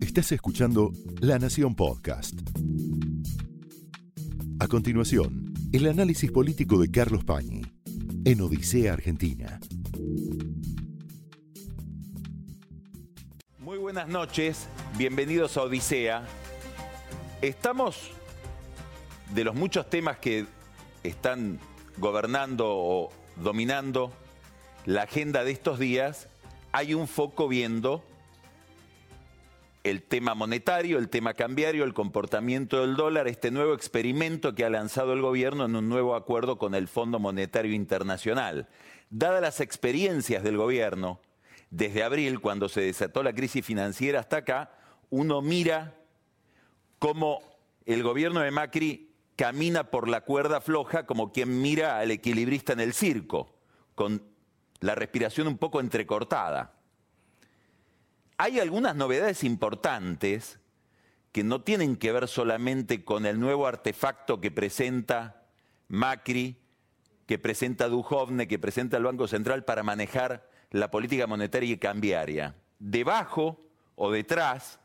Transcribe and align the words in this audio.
Estás 0.00 0.30
escuchando 0.30 0.92
La 1.20 1.38
Nación 1.40 1.74
Podcast. 1.74 2.38
A 4.60 4.68
continuación, 4.68 5.52
el 5.72 5.88
análisis 5.88 6.30
político 6.30 6.78
de 6.78 6.90
Carlos 6.90 7.24
Pañi 7.24 7.62
en 8.24 8.40
Odisea 8.40 8.92
Argentina. 8.92 9.58
Muy 13.58 13.78
buenas 13.78 14.06
noches, 14.06 14.68
bienvenidos 14.96 15.56
a 15.56 15.62
Odisea. 15.62 16.24
Estamos 17.42 18.12
de 19.34 19.42
los 19.42 19.56
muchos 19.56 19.90
temas 19.90 20.18
que 20.18 20.46
están 21.02 21.58
gobernando 21.98 22.66
o 22.68 23.12
dominando 23.42 24.12
la 24.86 25.02
agenda 25.02 25.42
de 25.42 25.50
estos 25.50 25.80
días, 25.80 26.28
hay 26.70 26.94
un 26.94 27.08
foco 27.08 27.48
viendo 27.48 28.04
el 29.84 30.02
tema 30.02 30.34
monetario, 30.34 30.98
el 30.98 31.10
tema 31.10 31.34
cambiario, 31.34 31.84
el 31.84 31.92
comportamiento 31.92 32.80
del 32.80 32.96
dólar, 32.96 33.28
este 33.28 33.50
nuevo 33.50 33.74
experimento 33.74 34.54
que 34.54 34.64
ha 34.64 34.70
lanzado 34.70 35.12
el 35.12 35.20
gobierno 35.20 35.66
en 35.66 35.76
un 35.76 35.90
nuevo 35.90 36.16
acuerdo 36.16 36.56
con 36.56 36.74
el 36.74 36.88
Fondo 36.88 37.18
Monetario 37.18 37.74
Internacional. 37.74 38.66
Dadas 39.10 39.42
las 39.42 39.60
experiencias 39.60 40.42
del 40.42 40.56
gobierno, 40.56 41.20
desde 41.68 42.02
abril, 42.02 42.40
cuando 42.40 42.70
se 42.70 42.80
desató 42.80 43.22
la 43.22 43.34
crisis 43.34 43.64
financiera 43.64 44.20
hasta 44.20 44.38
acá, 44.38 44.72
uno 45.10 45.42
mira 45.42 45.94
cómo 46.98 47.42
el 47.84 48.02
gobierno 48.02 48.40
de 48.40 48.50
Macri 48.50 49.12
camina 49.36 49.90
por 49.90 50.08
la 50.08 50.22
cuerda 50.22 50.62
floja 50.62 51.04
como 51.04 51.30
quien 51.30 51.60
mira 51.60 51.98
al 51.98 52.10
equilibrista 52.10 52.72
en 52.72 52.80
el 52.80 52.94
circo, 52.94 53.54
con 53.94 54.22
la 54.80 54.94
respiración 54.94 55.46
un 55.46 55.58
poco 55.58 55.80
entrecortada 55.80 56.73
hay 58.36 58.60
algunas 58.60 58.96
novedades 58.96 59.44
importantes 59.44 60.58
que 61.32 61.44
no 61.44 61.62
tienen 61.62 61.96
que 61.96 62.12
ver 62.12 62.28
solamente 62.28 63.04
con 63.04 63.26
el 63.26 63.40
nuevo 63.40 63.66
artefacto 63.66 64.40
que 64.40 64.50
presenta 64.50 65.42
Macri, 65.88 66.56
que 67.26 67.38
presenta 67.38 67.88
Duhovne, 67.88 68.46
que 68.46 68.58
presenta 68.58 68.96
el 68.96 69.04
Banco 69.04 69.26
Central 69.26 69.64
para 69.64 69.82
manejar 69.82 70.48
la 70.70 70.90
política 70.90 71.26
monetaria 71.26 71.72
y 71.72 71.78
cambiaria. 71.78 72.54
Debajo 72.78 73.60
o 73.96 74.10
detrás 74.10 74.78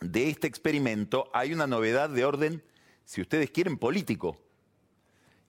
de 0.00 0.28
este 0.28 0.46
experimento 0.46 1.30
hay 1.32 1.52
una 1.52 1.66
novedad 1.66 2.10
de 2.10 2.24
orden, 2.24 2.64
si 3.04 3.20
ustedes 3.20 3.50
quieren, 3.50 3.76
político, 3.76 4.38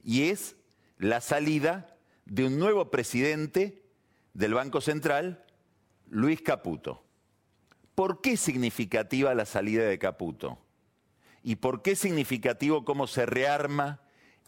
y 0.03 0.29
es 0.29 0.55
la 0.97 1.21
salida 1.21 1.95
de 2.25 2.45
un 2.45 2.57
nuevo 2.57 2.89
presidente 2.91 3.83
del 4.33 4.53
Banco 4.53 4.81
Central 4.81 5.45
Luis 6.09 6.41
Caputo. 6.41 7.03
¿Por 7.95 8.21
qué 8.21 8.37
significativa 8.37 9.35
la 9.35 9.45
salida 9.45 9.83
de 9.83 9.99
Caputo? 9.99 10.57
¿Y 11.43 11.57
por 11.57 11.81
qué 11.81 11.95
significativo 11.95 12.85
cómo 12.85 13.07
se 13.07 13.25
rearma 13.25 14.01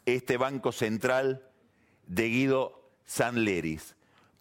este 0.06 0.38
Banco 0.38 0.72
Central 0.72 1.50
de 2.08 2.30
Guido 2.30 2.92
Sanleris? 3.06 3.96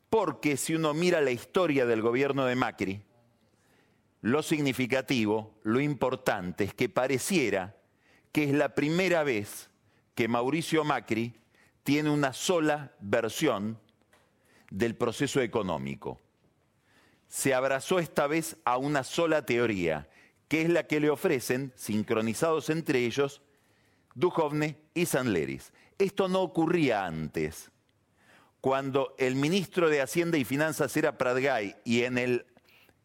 Porque 0.09 0.57
si 0.57 0.75
uno 0.75 0.95
mira 0.95 1.21
la 1.21 1.31
historia 1.31 1.87
del 1.87 2.03
gobierno 2.03 2.45
de 2.45 2.55
Macri, 2.55 3.03
lo 4.21 4.43
significativo, 4.43 5.55
lo 5.65 5.81
importante 5.81 6.65
es 6.65 6.75
que 6.75 6.89
pareciera 6.89 7.77
que 8.31 8.45
es 8.45 8.53
la 8.53 8.75
primera 8.75 9.25
vez 9.25 9.71
que 10.15 10.29
Mauricio 10.29 10.85
Macri 10.85 11.35
tiene 11.83 12.11
una 12.11 12.33
sola 12.33 12.93
versión 13.01 13.81
del 14.71 14.95
proceso 14.95 15.41
económico 15.41 16.21
se 17.33 17.55
abrazó 17.55 17.99
esta 17.99 18.27
vez 18.27 18.59
a 18.67 18.77
una 18.77 19.05
sola 19.05 19.47
teoría, 19.47 20.07
que 20.49 20.61
es 20.61 20.69
la 20.69 20.87
que 20.87 21.01
le 21.01 21.09
ofrecen, 21.09 21.73
sincronizados 21.77 22.69
entre 22.69 23.07
ellos, 23.07 23.41
Duhovne 24.15 24.77
y 24.93 25.07
Sanleris. 25.07 25.73
Esto 25.97 26.29
no 26.29 26.43
ocurría 26.43 27.07
antes. 27.07 27.71
Cuando 28.61 29.15
el 29.17 29.37
ministro 29.37 29.89
de 29.89 30.03
Hacienda 30.03 30.37
y 30.37 30.45
Finanzas 30.45 30.95
era 30.95 31.17
Pradgay 31.17 31.77
y 31.85 32.03
en 32.03 32.19
el 32.19 32.45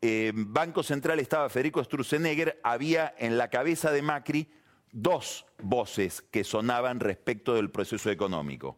eh, 0.02 0.34
Banco 0.36 0.84
Central 0.84 1.22
estaba 1.22 1.48
Federico 1.48 1.82
Sturzenegger, 1.82 2.60
había 2.66 3.16
en 3.18 3.38
la 3.38 3.50
cabeza 3.50 3.92
de 3.92 4.02
Macri 4.02 4.52
dos 4.92 5.46
voces 5.64 6.22
que 6.22 6.44
sonaban 6.44 7.00
respecto 7.00 7.54
del 7.54 7.72
proceso 7.72 8.12
económico. 8.12 8.78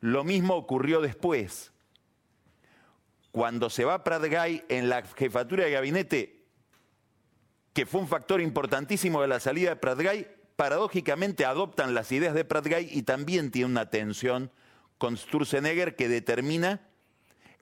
Lo 0.00 0.24
mismo 0.24 0.56
ocurrió 0.56 1.00
después 1.00 1.72
cuando 3.32 3.70
se 3.70 3.84
va 3.84 4.04
Pratgay 4.04 4.64
en 4.68 4.88
la 4.88 5.02
jefatura 5.02 5.64
de 5.64 5.70
gabinete, 5.70 6.40
que 7.72 7.86
fue 7.86 8.00
un 8.00 8.08
factor 8.08 8.40
importantísimo 8.40 9.22
de 9.22 9.28
la 9.28 9.40
salida 9.40 9.70
de 9.70 9.76
Pratgay, 9.76 10.26
paradójicamente 10.56 11.44
adoptan 11.44 11.94
las 11.94 12.10
ideas 12.12 12.34
de 12.34 12.44
Pratgay 12.44 12.88
y 12.90 13.02
también 13.02 13.50
tiene 13.50 13.70
una 13.70 13.88
tensión 13.90 14.50
con 14.98 15.16
Sturzenegger 15.16 15.96
que 15.96 16.08
determina 16.08 16.80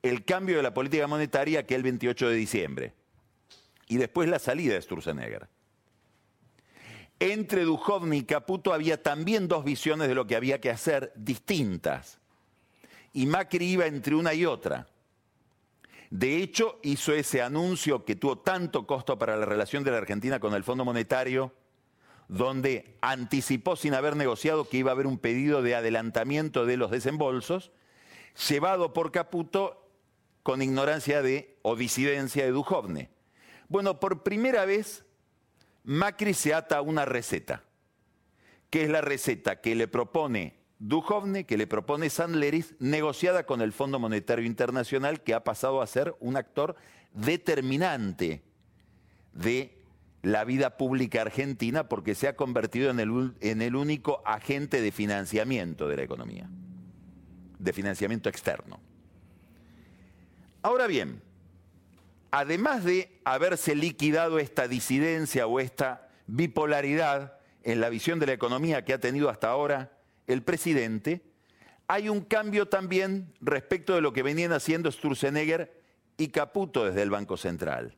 el 0.03 0.25
cambio 0.25 0.57
de 0.57 0.63
la 0.63 0.75
política 0.75 1.07
monetaria 1.07 1.67
que 1.67 1.75
el 1.75 1.83
28 1.83 2.29
de 2.29 2.35
diciembre. 2.35 2.95
Y 3.87 3.97
después 3.97 4.29
la 4.29 4.39
salida 4.39 4.75
de 4.75 4.83
Sturzenegger. 4.83 5.49
Entre 7.21 7.65
Duhovny 7.65 8.19
y 8.19 8.25
Caputo 8.25 8.73
había 8.73 9.03
también 9.03 9.49
dos 9.49 9.65
visiones 9.65 10.09
de 10.09 10.15
lo 10.15 10.27
que 10.27 10.37
había 10.37 10.61
que 10.61 10.71
hacer 10.71 11.13
distintas. 11.17 12.19
Y 13.13 13.27
Macri 13.27 13.67
iba 13.67 13.87
entre 13.87 14.15
una 14.15 14.35
y 14.35 14.45
otra. 14.45 14.87
De 16.11 16.43
hecho, 16.43 16.79
hizo 16.83 17.13
ese 17.13 17.43
anuncio 17.43 18.05
que 18.05 18.17
tuvo 18.17 18.39
tanto 18.39 18.87
costo 18.87 19.19
para 19.19 19.37
la 19.37 19.45
relación 19.45 19.85
de 19.85 19.91
la 19.91 19.99
Argentina 19.99 20.41
con 20.41 20.55
el 20.55 20.65
Fondo 20.65 20.85
Monetario, 20.85 21.53
donde 22.29 22.97
anticipó 23.01 23.77
sin 23.77 23.95
haber 23.95 24.17
negociado 24.17 24.69
que 24.69 24.79
iba 24.79 24.91
a 24.91 24.95
haber 24.95 25.07
un 25.07 25.19
pedido 25.19 25.63
de 25.63 25.75
adelantamiento 25.75 26.67
de 26.67 26.77
los 26.77 26.91
desembolsos, 26.91 27.73
llevado 28.49 28.93
por 28.93 29.13
Caputo 29.13 29.87
con 30.43 30.63
ignorancia 30.63 31.21
de 31.21 31.59
o 31.63 31.77
disidencia 31.77 32.45
de 32.45 32.53
Duhovne. 32.53 33.11
Bueno, 33.69 34.01
por 34.01 34.23
primera 34.23 34.65
vez 34.65 35.05
Macri 35.85 36.35
se 36.35 36.55
ata 36.55 36.79
a 36.79 36.83
una 36.83 37.05
receta, 37.05 37.65
que 38.71 38.85
es 38.85 38.91
la 38.91 39.01
receta 39.01 39.61
que 39.61 39.75
le 39.75 39.89
propone 39.89 40.58
Duhovne, 40.79 41.45
que 41.45 41.57
le 41.57 41.67
propone 41.67 42.09
Sandleris, 42.09 42.75
negociada 42.79 43.45
con 43.45 43.61
el 43.61 43.73
Fondo 43.73 43.99
Monetario 43.99 44.45
Internacional, 44.45 45.23
que 45.23 45.35
ha 45.35 45.43
pasado 45.43 45.83
a 45.83 45.87
ser 45.87 46.15
un 46.21 46.37
actor 46.37 46.77
determinante 47.13 48.43
de 49.33 49.79
la 50.23 50.45
vida 50.45 50.77
pública 50.77 51.23
argentina 51.23 51.89
porque 51.89 52.15
se 52.15 52.29
ha 52.29 52.37
convertido 52.37 52.91
en 52.91 53.01
el, 53.01 53.35
en 53.41 53.63
el 53.63 53.77
único 53.77 54.23
agente 54.25 54.81
de 54.81 54.93
financiamiento 54.93 55.89
de 55.89 55.97
la 55.97 56.03
economía, 56.03 56.49
de 57.59 57.73
financiamiento 57.73 58.29
externo. 58.29 58.81
Ahora 60.63 60.87
bien, 60.87 61.23
además 62.31 62.85
de 62.85 63.21
haberse 63.25 63.75
liquidado 63.75 64.39
esta 64.39 64.69
disidencia 64.69 65.47
o 65.47 65.61
esta 65.61 66.09
bipolaridad 66.27 67.39
en 67.63 67.81
la 67.81 67.89
visión 67.89 68.19
de 68.19 68.27
la 68.27 68.33
economía 68.33 68.85
que 68.85 68.93
ha 68.93 69.01
tenido 69.01 69.29
hasta 69.31 69.49
ahora 69.49 69.98
el 70.29 70.43
presidente, 70.43 71.23
hay 71.89 72.09
un 72.09 72.21
cambio 72.21 72.69
también 72.69 73.35
respecto 73.41 73.95
de 73.95 74.03
lo 74.03 74.13
que 74.13 74.23
venían 74.23 74.53
haciendo 74.53 74.93
Sturzenegger 74.93 75.83
y 76.17 76.29
Caputo 76.29 76.85
desde 76.85 77.03
el 77.03 77.11
Banco 77.11 77.37
Central. 77.37 77.97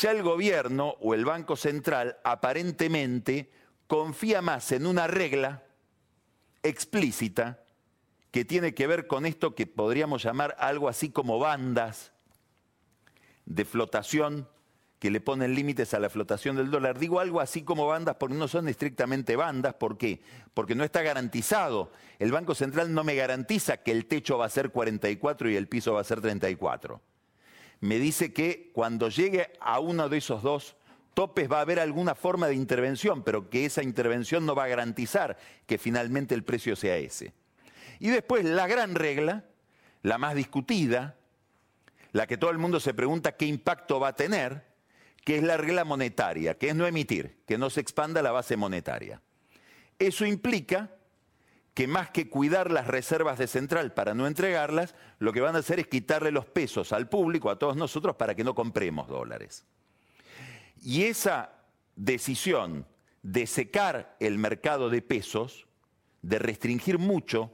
Ya 0.00 0.10
el 0.10 0.22
gobierno 0.22 0.96
o 1.00 1.14
el 1.14 1.24
Banco 1.24 1.56
Central 1.56 2.16
aparentemente 2.24 3.50
confía 3.86 4.42
más 4.42 4.72
en 4.72 4.86
una 4.86 5.06
regla 5.06 5.62
explícita 6.62 7.62
que 8.30 8.44
tiene 8.44 8.74
que 8.74 8.86
ver 8.86 9.06
con 9.06 9.26
esto 9.26 9.54
que 9.54 9.66
podríamos 9.66 10.22
llamar 10.22 10.56
algo 10.58 10.88
así 10.88 11.10
como 11.10 11.38
bandas 11.38 12.12
de 13.44 13.64
flotación 13.64 14.48
que 14.98 15.10
le 15.10 15.20
ponen 15.20 15.54
límites 15.54 15.92
a 15.94 16.00
la 16.00 16.08
flotación 16.08 16.56
del 16.56 16.70
dólar. 16.70 16.98
Digo 16.98 17.20
algo 17.20 17.40
así 17.40 17.62
como 17.62 17.86
bandas 17.86 18.16
porque 18.16 18.34
no 18.34 18.48
son 18.48 18.68
estrictamente 18.68 19.36
bandas. 19.36 19.74
¿Por 19.74 19.98
qué? 19.98 20.22
Porque 20.54 20.74
no 20.74 20.84
está 20.84 21.02
garantizado. 21.02 21.92
El 22.18 22.32
Banco 22.32 22.54
Central 22.54 22.92
no 22.94 23.04
me 23.04 23.14
garantiza 23.14 23.78
que 23.78 23.92
el 23.92 24.06
techo 24.06 24.38
va 24.38 24.46
a 24.46 24.50
ser 24.50 24.70
44 24.70 25.50
y 25.50 25.56
el 25.56 25.68
piso 25.68 25.94
va 25.94 26.00
a 26.00 26.04
ser 26.04 26.20
34. 26.20 27.00
Me 27.80 27.98
dice 27.98 28.32
que 28.32 28.70
cuando 28.72 29.10
llegue 29.10 29.52
a 29.60 29.80
uno 29.80 30.08
de 30.08 30.18
esos 30.18 30.42
dos 30.42 30.76
topes 31.12 31.50
va 31.50 31.58
a 31.58 31.62
haber 31.62 31.78
alguna 31.78 32.14
forma 32.14 32.46
de 32.46 32.54
intervención, 32.54 33.22
pero 33.22 33.50
que 33.50 33.66
esa 33.66 33.82
intervención 33.82 34.46
no 34.46 34.54
va 34.54 34.64
a 34.64 34.68
garantizar 34.68 35.36
que 35.66 35.78
finalmente 35.78 36.34
el 36.34 36.44
precio 36.44 36.74
sea 36.74 36.96
ese. 36.96 37.32
Y 37.98 38.08
después 38.08 38.44
la 38.44 38.66
gran 38.66 38.94
regla, 38.94 39.44
la 40.02 40.18
más 40.18 40.34
discutida, 40.34 41.16
la 42.12 42.26
que 42.26 42.36
todo 42.38 42.50
el 42.50 42.58
mundo 42.58 42.80
se 42.80 42.94
pregunta 42.94 43.36
qué 43.36 43.46
impacto 43.46 44.00
va 44.00 44.08
a 44.08 44.16
tener, 44.16 44.64
que 45.26 45.38
es 45.38 45.42
la 45.42 45.56
regla 45.56 45.84
monetaria, 45.84 46.56
que 46.56 46.68
es 46.68 46.76
no 46.76 46.86
emitir, 46.86 47.42
que 47.48 47.58
no 47.58 47.68
se 47.68 47.80
expanda 47.80 48.22
la 48.22 48.30
base 48.30 48.56
monetaria. 48.56 49.20
Eso 49.98 50.24
implica 50.24 50.92
que 51.74 51.88
más 51.88 52.10
que 52.10 52.30
cuidar 52.30 52.70
las 52.70 52.86
reservas 52.86 53.36
de 53.36 53.48
central 53.48 53.92
para 53.92 54.14
no 54.14 54.28
entregarlas, 54.28 54.94
lo 55.18 55.32
que 55.32 55.40
van 55.40 55.56
a 55.56 55.58
hacer 55.58 55.80
es 55.80 55.88
quitarle 55.88 56.30
los 56.30 56.46
pesos 56.46 56.92
al 56.92 57.08
público, 57.08 57.50
a 57.50 57.58
todos 57.58 57.76
nosotros, 57.76 58.14
para 58.14 58.36
que 58.36 58.44
no 58.44 58.54
compremos 58.54 59.08
dólares. 59.08 59.64
Y 60.80 61.02
esa 61.02 61.56
decisión 61.96 62.86
de 63.24 63.48
secar 63.48 64.16
el 64.20 64.38
mercado 64.38 64.90
de 64.90 65.02
pesos, 65.02 65.66
de 66.22 66.38
restringir 66.38 67.00
mucho 67.00 67.50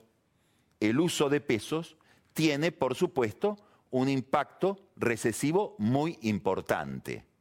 el 0.78 1.00
uso 1.00 1.30
de 1.30 1.40
pesos, 1.40 1.96
tiene, 2.34 2.70
por 2.70 2.96
supuesto, 2.96 3.56
un 3.88 4.10
impacto 4.10 4.90
recesivo 4.94 5.74
muy 5.78 6.19
importante. 6.20 7.31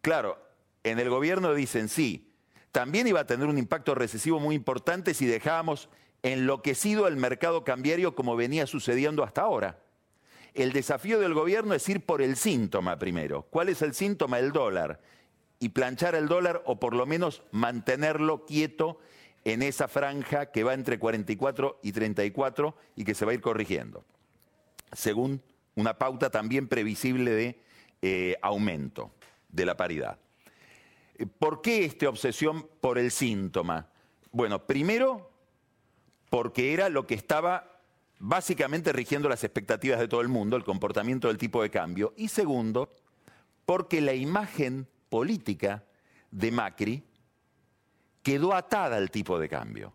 Claro, 0.00 0.38
en 0.82 0.98
el 0.98 1.10
gobierno 1.10 1.54
dicen 1.54 1.88
sí, 1.88 2.32
también 2.72 3.06
iba 3.06 3.20
a 3.20 3.26
tener 3.26 3.48
un 3.48 3.58
impacto 3.58 3.94
recesivo 3.94 4.40
muy 4.40 4.54
importante 4.54 5.12
si 5.14 5.26
dejábamos 5.26 5.88
enloquecido 6.22 7.06
el 7.06 7.16
mercado 7.16 7.64
cambiario 7.64 8.14
como 8.14 8.36
venía 8.36 8.66
sucediendo 8.66 9.24
hasta 9.24 9.42
ahora. 9.42 9.78
El 10.54 10.72
desafío 10.72 11.20
del 11.20 11.34
gobierno 11.34 11.74
es 11.74 11.88
ir 11.88 12.04
por 12.04 12.22
el 12.22 12.36
síntoma 12.36 12.98
primero. 12.98 13.42
¿Cuál 13.50 13.68
es 13.68 13.82
el 13.82 13.94
síntoma? 13.94 14.38
El 14.38 14.52
dólar. 14.52 15.00
Y 15.58 15.70
planchar 15.70 16.14
el 16.14 16.28
dólar 16.28 16.62
o 16.64 16.80
por 16.80 16.94
lo 16.94 17.06
menos 17.06 17.42
mantenerlo 17.50 18.46
quieto 18.46 18.98
en 19.44 19.62
esa 19.62 19.88
franja 19.88 20.46
que 20.46 20.64
va 20.64 20.74
entre 20.74 20.98
44 20.98 21.80
y 21.82 21.92
34 21.92 22.76
y 22.96 23.04
que 23.04 23.14
se 23.14 23.24
va 23.24 23.32
a 23.32 23.34
ir 23.34 23.40
corrigiendo, 23.40 24.04
según 24.92 25.42
una 25.76 25.96
pauta 25.98 26.30
también 26.30 26.68
previsible 26.68 27.30
de 27.30 27.60
eh, 28.02 28.36
aumento 28.42 29.12
de 29.52 29.66
la 29.66 29.76
paridad. 29.76 30.18
¿Por 31.38 31.60
qué 31.60 31.84
esta 31.84 32.08
obsesión 32.08 32.66
por 32.80 32.98
el 32.98 33.10
síntoma? 33.10 33.88
Bueno, 34.32 34.66
primero 34.66 35.30
porque 36.30 36.72
era 36.72 36.88
lo 36.88 37.06
que 37.06 37.14
estaba 37.14 37.82
básicamente 38.18 38.92
rigiendo 38.92 39.28
las 39.28 39.44
expectativas 39.44 39.98
de 39.98 40.08
todo 40.08 40.20
el 40.20 40.28
mundo, 40.28 40.56
el 40.56 40.64
comportamiento 40.64 41.28
del 41.28 41.38
tipo 41.38 41.62
de 41.62 41.70
cambio. 41.70 42.14
Y 42.16 42.28
segundo, 42.28 42.94
porque 43.66 44.00
la 44.00 44.14
imagen 44.14 44.86
política 45.08 45.84
de 46.30 46.52
Macri 46.52 47.02
quedó 48.22 48.54
atada 48.54 48.96
al 48.96 49.10
tipo 49.10 49.38
de 49.38 49.48
cambio. 49.48 49.92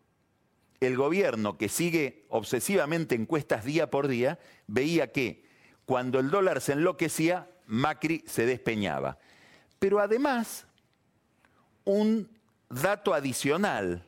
El 0.80 0.98
gobierno 0.98 1.57
que 1.57 1.69
sigue 1.69 2.25
obsesivamente 2.30 3.16
encuestas 3.16 3.63
día 3.63 3.90
por 3.90 4.07
día 4.07 4.40
veía 4.68 5.12
que 5.12 5.46
cuando 5.86 6.19
el 6.19 6.30
dólar 6.30 6.62
se 6.62 6.74
enloquecía, 6.74 7.50
Macri 7.68 8.24
se 8.28 8.46
despeñaba. 8.46 9.18
Pero 9.80 10.00
además, 10.00 10.66
un 11.83 12.30
dato 12.69 13.13
adicional, 13.13 14.06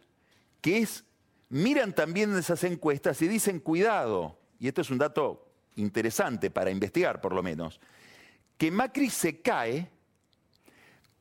que 0.62 0.80
es 0.80 1.04
miran 1.50 1.94
también 1.94 2.36
esas 2.38 2.64
encuestas 2.64 3.22
y 3.22 3.28
dicen, 3.28 3.60
cuidado, 3.60 4.38
y 4.60 4.68
esto 4.68 4.81
es 4.81 4.90
un 4.90 4.98
dato 4.98 5.48
interesante 5.75 6.50
para 6.52 6.72
investigar 6.72 7.22
por 7.22 7.34
lo 7.34 7.44
menos, 7.44 7.80
que 8.58 8.72
Macri 8.72 9.10
se 9.10 9.42
cae, 9.42 9.90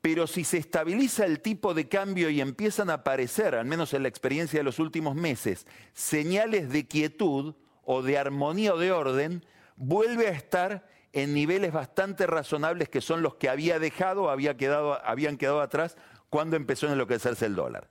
pero 0.00 0.26
si 0.26 0.44
se 0.44 0.58
estabiliza 0.58 1.26
el 1.26 1.40
tipo 1.40 1.75
de 1.75 1.88
cambio 1.88 2.31
y 2.31 2.40
empiezan 2.40 2.90
a 2.90 2.94
aparecer, 2.94 3.54
al 3.54 3.66
menos 3.66 3.92
en 3.92 4.02
la 4.02 4.08
experiencia 4.08 4.60
de 4.60 4.64
los 4.64 4.78
últimos 4.78 5.14
meses, 5.14 5.66
señales 5.92 6.70
de 6.70 6.87
quietud 6.87 7.54
o 7.84 8.02
de 8.02 8.16
armonía 8.16 8.75
o 8.75 8.78
de 8.78 8.92
orden, 8.92 9.44
vuelve 9.76 10.28
a 10.28 10.32
estar 10.32 10.88
en 11.16 11.34
niveles 11.34 11.72
bastante 11.72 12.26
razonables 12.26 12.88
que 12.88 13.00
son 13.00 13.22
los 13.22 13.34
que 13.34 13.48
había 13.48 13.78
dejado, 13.78 14.30
había 14.30 14.56
quedado, 14.56 15.04
habían 15.04 15.36
quedado 15.36 15.60
atrás 15.60 15.96
cuando 16.30 16.56
empezó 16.56 16.88
a 16.88 16.92
enloquecerse 16.92 17.46
el 17.46 17.56
dólar 17.56 17.88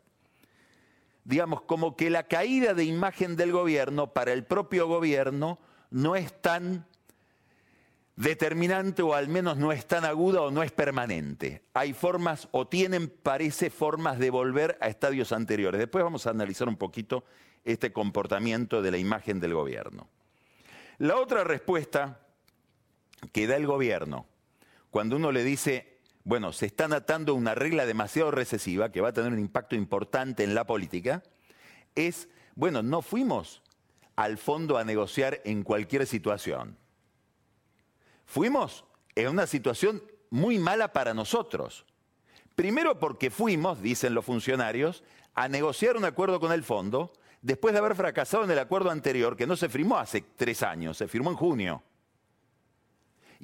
digamos, 1.26 1.62
como 1.64 1.98
que 1.98 2.10
la 2.10 2.24
caída 2.24 2.74
de 2.74 2.86
imagen 2.86 3.36
del 3.36 3.52
gobierno 3.52 4.14
para 4.14 4.32
el 4.32 4.46
propio 4.46 4.88
gobierno 4.88 5.60
no 5.90 6.16
es 6.16 6.40
tan 6.42 6.86
determinante 8.16 9.02
o 9.02 9.14
al 9.14 9.28
menos 9.28 9.58
no 9.58 9.72
es 9.74 9.86
tan 9.88 10.06
aguda 10.06 10.42
o 10.42 10.52
no 10.52 10.64
es 10.64 10.72
permanente. 10.72 11.64
Hay 11.74 11.94
formas 11.94 12.48
o 12.52 12.68
tienen, 12.68 13.10
parece, 13.10 13.70
formas 13.70 14.20
de 14.20 14.30
volver 14.30 14.78
a 14.80 14.88
estadios 14.88 15.32
anteriores. 15.34 15.80
Después 15.80 16.04
vamos 16.04 16.28
a 16.28 16.30
analizar 16.30 16.70
un 16.70 16.78
poquito 16.78 17.26
este 17.66 17.92
comportamiento 17.92 18.82
de 18.84 18.92
la 18.92 18.98
imagen 18.98 19.40
del 19.40 19.56
gobierno. 19.56 20.08
La 21.00 21.18
otra 21.18 21.44
respuesta 21.44 22.20
que 23.32 23.48
da 23.48 23.56
el 23.56 23.66
gobierno 23.68 24.28
cuando 24.90 25.16
uno 25.16 25.32
le 25.32 25.44
dice 25.44 25.96
bueno, 26.26 26.52
se 26.54 26.66
están 26.66 26.92
atando 26.92 27.36
una 27.36 27.54
regla 27.54 27.86
demasiado 27.86 28.32
recesiva 28.32 28.92
que 28.92 29.00
va 29.00 29.10
a 29.10 29.14
tener 29.14 29.32
un 29.32 29.40
impacto 29.40 29.76
importante 29.76 30.44
en 30.44 30.56
la 30.56 30.66
política, 30.66 31.22
es, 31.94 32.28
bueno, 32.56 32.82
no 32.82 33.04
fuimos 33.04 33.62
al 34.16 34.40
fondo 34.40 34.80
a 34.80 34.84
negociar 34.84 35.40
en 35.46 35.62
cualquier 35.62 36.08
situación. 36.08 36.78
Fuimos 38.26 38.86
en 39.14 39.30
una 39.30 39.46
situación 39.46 40.02
muy 40.32 40.58
mala 40.58 40.94
para 40.94 41.14
nosotros. 41.14 41.86
Primero 42.56 42.98
porque 42.98 43.30
fuimos, 43.30 43.80
dicen 43.80 44.16
los 44.16 44.26
funcionarios, 44.26 45.04
a 45.36 45.48
negociar 45.48 45.96
un 45.96 46.06
acuerdo 46.06 46.40
con 46.40 46.52
el 46.52 46.64
fondo 46.64 47.14
después 47.44 47.72
de 47.74 47.80
haber 47.80 47.94
fracasado 47.94 48.46
en 48.46 48.50
el 48.50 48.58
acuerdo 48.58 48.90
anterior, 48.90 49.38
que 49.38 49.46
no 49.46 49.56
se 49.56 49.70
firmó 49.70 50.00
hace 50.00 50.26
tres 50.36 50.64
años, 50.64 50.98
se 50.98 51.08
firmó 51.08 51.30
en 51.30 51.38
junio 51.38 51.84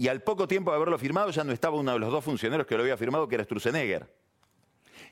y 0.01 0.07
al 0.07 0.23
poco 0.23 0.47
tiempo 0.47 0.71
de 0.71 0.77
haberlo 0.77 0.97
firmado 0.97 1.29
ya 1.29 1.43
no 1.43 1.51
estaba 1.51 1.77
uno 1.77 1.93
de 1.93 1.99
los 1.99 2.11
dos 2.11 2.25
funcionarios 2.25 2.65
que 2.65 2.75
lo 2.75 2.81
había 2.81 2.97
firmado, 2.97 3.27
que 3.27 3.35
era 3.35 3.43
Sturzenegger. 3.43 4.11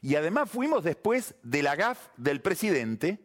Y 0.01 0.15
además 0.15 0.49
fuimos 0.49 0.83
después 0.83 1.35
de 1.43 1.61
la 1.61 1.75
GAF 1.75 2.07
del 2.17 2.41
presidente, 2.41 3.19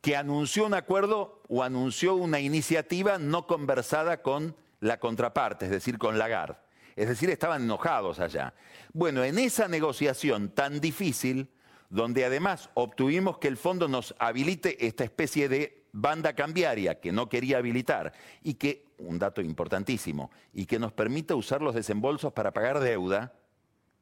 que 0.00 0.16
anunció 0.16 0.64
un 0.64 0.72
acuerdo 0.72 1.42
o 1.46 1.62
anunció 1.62 2.14
una 2.14 2.40
iniciativa 2.40 3.18
no 3.18 3.46
conversada 3.46 4.22
con 4.22 4.56
la 4.80 4.98
contraparte, 4.98 5.66
es 5.66 5.70
decir, 5.70 5.98
con 5.98 6.16
Lagarde. 6.16 6.56
Es 6.96 7.06
decir, 7.06 7.28
estaban 7.28 7.64
enojados 7.64 8.18
allá. 8.18 8.54
Bueno, 8.94 9.24
en 9.24 9.38
esa 9.38 9.68
negociación 9.68 10.54
tan 10.54 10.80
difícil, 10.80 11.50
donde 11.90 12.24
además 12.24 12.70
obtuvimos 12.72 13.36
que 13.36 13.48
el 13.48 13.58
fondo 13.58 13.88
nos 13.88 14.14
habilite 14.18 14.86
esta 14.86 15.04
especie 15.04 15.50
de 15.50 15.81
banda 15.92 16.34
cambiaria 16.34 16.98
que 17.00 17.12
no 17.12 17.28
quería 17.28 17.58
habilitar 17.58 18.12
y 18.42 18.54
que 18.54 18.86
un 18.98 19.18
dato 19.18 19.40
importantísimo, 19.40 20.30
y 20.52 20.66
que 20.66 20.78
nos 20.78 20.92
permita 20.92 21.34
usar 21.34 21.60
los 21.60 21.74
desembolsos 21.74 22.32
para 22.32 22.52
pagar 22.52 22.80
deuda, 22.80 23.32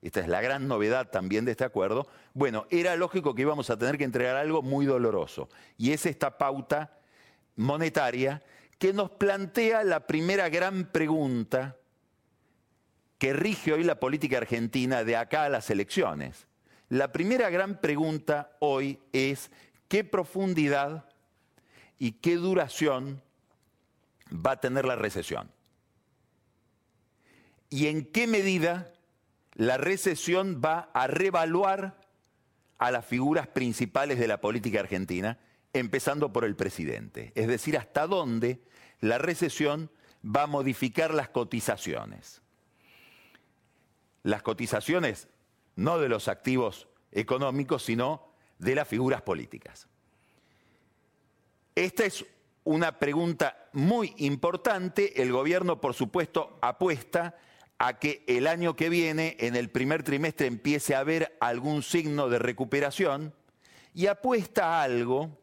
esta 0.03 0.21
es 0.21 0.29
la 0.29 0.41
gran 0.41 0.67
novedad 0.69 1.11
también 1.11 1.45
de 1.45 1.51
este 1.51 1.65
acuerdo, 1.65 2.07
bueno, 2.33 2.67
era 2.71 2.97
lógico 2.97 3.35
que 3.35 3.43
íbamos 3.43 3.69
a 3.71 3.79
tener 3.79 3.99
que 3.99 4.05
entregar 4.05 4.37
algo 4.37 4.63
muy 4.63 4.87
doloroso. 4.87 5.49
Y 5.77 5.93
es 5.93 6.07
esta 6.07 6.39
pauta 6.39 6.99
monetaria 7.57 8.43
que 8.79 8.95
nos 8.95 9.11
plantea 9.11 9.85
la 9.85 10.07
primera 10.07 10.49
gran 10.49 10.91
pregunta 10.91 11.77
que 13.19 13.35
rige 13.35 13.75
hoy 13.75 13.85
la 13.85 14.01
política 14.01 14.39
argentina 14.39 15.05
de 15.05 15.17
acá 15.17 15.45
a 15.45 15.51
las 15.51 15.69
elecciones. 15.69 16.47
La 16.89 17.13
primera 17.13 17.51
gran 17.51 17.79
pregunta 17.83 18.57
hoy 18.61 18.99
es 19.13 19.51
qué 19.89 20.03
profundidad 20.03 21.10
y 22.01 22.13
qué 22.13 22.37
duración 22.37 23.23
va 24.33 24.53
a 24.53 24.61
tener 24.61 24.87
la 24.87 24.97
recesión. 24.97 25.53
¿Y 27.69 27.87
en 27.87 28.05
qué 28.07 28.27
medida 28.27 28.93
la 29.55 29.77
recesión 29.77 30.61
va 30.65 30.91
a 30.95 31.07
revaluar 31.07 32.01
a 32.79 32.91
las 32.91 33.05
figuras 33.05 33.47
principales 33.47 34.19
de 34.19 34.27
la 34.27 34.41
política 34.41 34.81
argentina, 34.81 35.39
empezando 35.75 36.33
por 36.33 36.45
el 36.47 36.57
presidente? 36.57 37.33
Es 37.35 37.47
decir, 37.47 37.77
hasta 37.77 38.07
dónde 38.07 38.65
la 39.01 39.19
recesión 39.19 39.91
va 40.25 40.45
a 40.45 40.49
modificar 40.49 41.13
las 41.13 41.29
cotizaciones. 41.29 42.41
Las 44.23 44.43
cotizaciones 44.43 45.29
no 45.77 45.99
de 45.99 46.09
los 46.09 46.29
activos 46.29 46.89
económicos, 47.13 47.85
sino 47.85 48.33
de 48.59 48.75
las 48.75 48.89
figuras 48.89 49.21
políticas. 49.21 49.87
Esta 51.75 52.05
es 52.05 52.25
una 52.65 52.99
pregunta 52.99 53.69
muy 53.73 54.15
importante. 54.19 55.23
El 55.23 55.33
gobierno, 55.33 55.81
por 55.81 55.95
supuesto, 55.95 56.59
apuesta 56.63 57.37
a 57.79 57.99
que 57.99 58.25
el 58.27 58.47
año 58.47 58.77
que 58.77 58.89
viene, 58.89 59.37
en 59.41 59.57
el 59.57 59.71
primer 59.71 60.03
trimestre, 60.03 60.47
empiece 60.47 60.95
a 60.95 61.01
haber 61.01 61.37
algún 61.41 61.83
signo 61.83 62.29
de 62.29 62.39
recuperación 62.39 63.35
y 63.95 64.07
apuesta 64.07 64.81
a 64.81 64.83
algo 64.83 65.39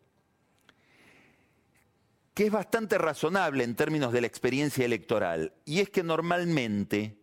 que 2.34 2.46
es 2.46 2.52
bastante 2.52 3.00
razonable 3.00 3.64
en 3.64 3.76
términos 3.76 4.14
de 4.14 4.22
la 4.22 4.28
experiencia 4.28 4.86
electoral, 4.86 5.54
y 5.66 5.80
es 5.80 5.90
que 5.90 6.04
normalmente 6.04 7.18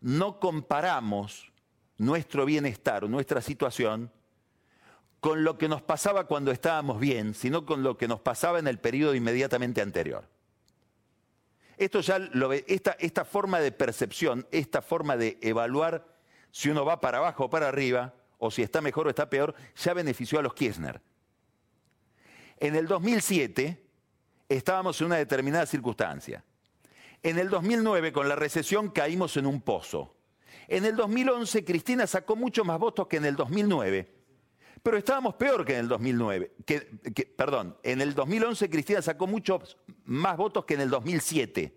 no 0.00 0.38
comparamos 0.38 1.52
nuestro 1.96 2.44
bienestar 2.44 3.10
nuestra 3.10 3.42
situación 3.42 4.12
con 5.20 5.44
lo 5.44 5.58
que 5.58 5.68
nos 5.68 5.82
pasaba 5.82 6.26
cuando 6.26 6.52
estábamos 6.52 7.00
bien, 7.00 7.34
sino 7.34 7.66
con 7.66 7.82
lo 7.82 7.96
que 7.96 8.08
nos 8.08 8.20
pasaba 8.20 8.58
en 8.58 8.68
el 8.68 8.78
periodo 8.78 9.14
inmediatamente 9.14 9.80
anterior. 9.80 10.28
Esta 11.76 13.24
forma 13.24 13.60
de 13.60 13.72
percepción, 13.72 14.46
esta 14.50 14.82
forma 14.82 15.16
de 15.16 15.38
evaluar 15.42 16.06
si 16.50 16.70
uno 16.70 16.84
va 16.84 17.00
para 17.00 17.18
abajo 17.18 17.44
o 17.44 17.50
para 17.50 17.68
arriba, 17.68 18.14
o 18.38 18.50
si 18.50 18.62
está 18.62 18.80
mejor 18.80 19.06
o 19.06 19.10
está 19.10 19.28
peor, 19.28 19.54
ya 19.76 19.94
benefició 19.94 20.38
a 20.38 20.42
los 20.42 20.54
Kirchner. 20.54 21.00
En 22.58 22.74
el 22.74 22.86
2007 22.86 23.84
estábamos 24.48 25.00
en 25.00 25.08
una 25.08 25.16
determinada 25.16 25.66
circunstancia. 25.66 26.44
En 27.22 27.38
el 27.38 27.48
2009, 27.48 28.12
con 28.12 28.28
la 28.28 28.36
recesión, 28.36 28.90
caímos 28.90 29.36
en 29.36 29.46
un 29.46 29.60
pozo. 29.60 30.16
En 30.68 30.84
el 30.84 30.96
2011, 30.96 31.64
Cristina 31.64 32.06
sacó 32.06 32.36
mucho 32.36 32.64
más 32.64 32.78
votos 32.78 33.06
que 33.08 33.16
en 33.16 33.24
el 33.24 33.36
2009. 33.36 34.17
Pero 34.82 34.96
estábamos 34.96 35.34
peor 35.34 35.64
que 35.64 35.74
en 35.74 35.80
el 35.80 35.88
2009. 35.88 36.52
perdón, 37.36 37.76
en 37.82 38.00
el 38.00 38.14
2011 38.14 38.70
Cristina 38.70 39.02
sacó 39.02 39.26
muchos 39.26 39.78
más 40.04 40.36
votos 40.36 40.64
que 40.64 40.74
en 40.74 40.82
el 40.82 40.90
2007. 40.90 41.74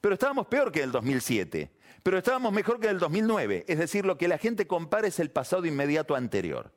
Pero 0.00 0.14
estábamos 0.14 0.46
peor 0.46 0.70
que 0.70 0.80
en 0.80 0.86
el 0.86 0.92
2007. 0.92 1.70
Pero 2.02 2.18
estábamos 2.18 2.52
mejor 2.52 2.78
que 2.78 2.86
en 2.86 2.94
el 2.94 2.98
2009. 3.00 3.64
Es 3.66 3.78
decir, 3.78 4.06
lo 4.06 4.16
que 4.16 4.28
la 4.28 4.38
gente 4.38 4.66
compara 4.66 5.08
es 5.08 5.18
el 5.18 5.30
pasado 5.30 5.66
inmediato 5.66 6.14
anterior. 6.14 6.72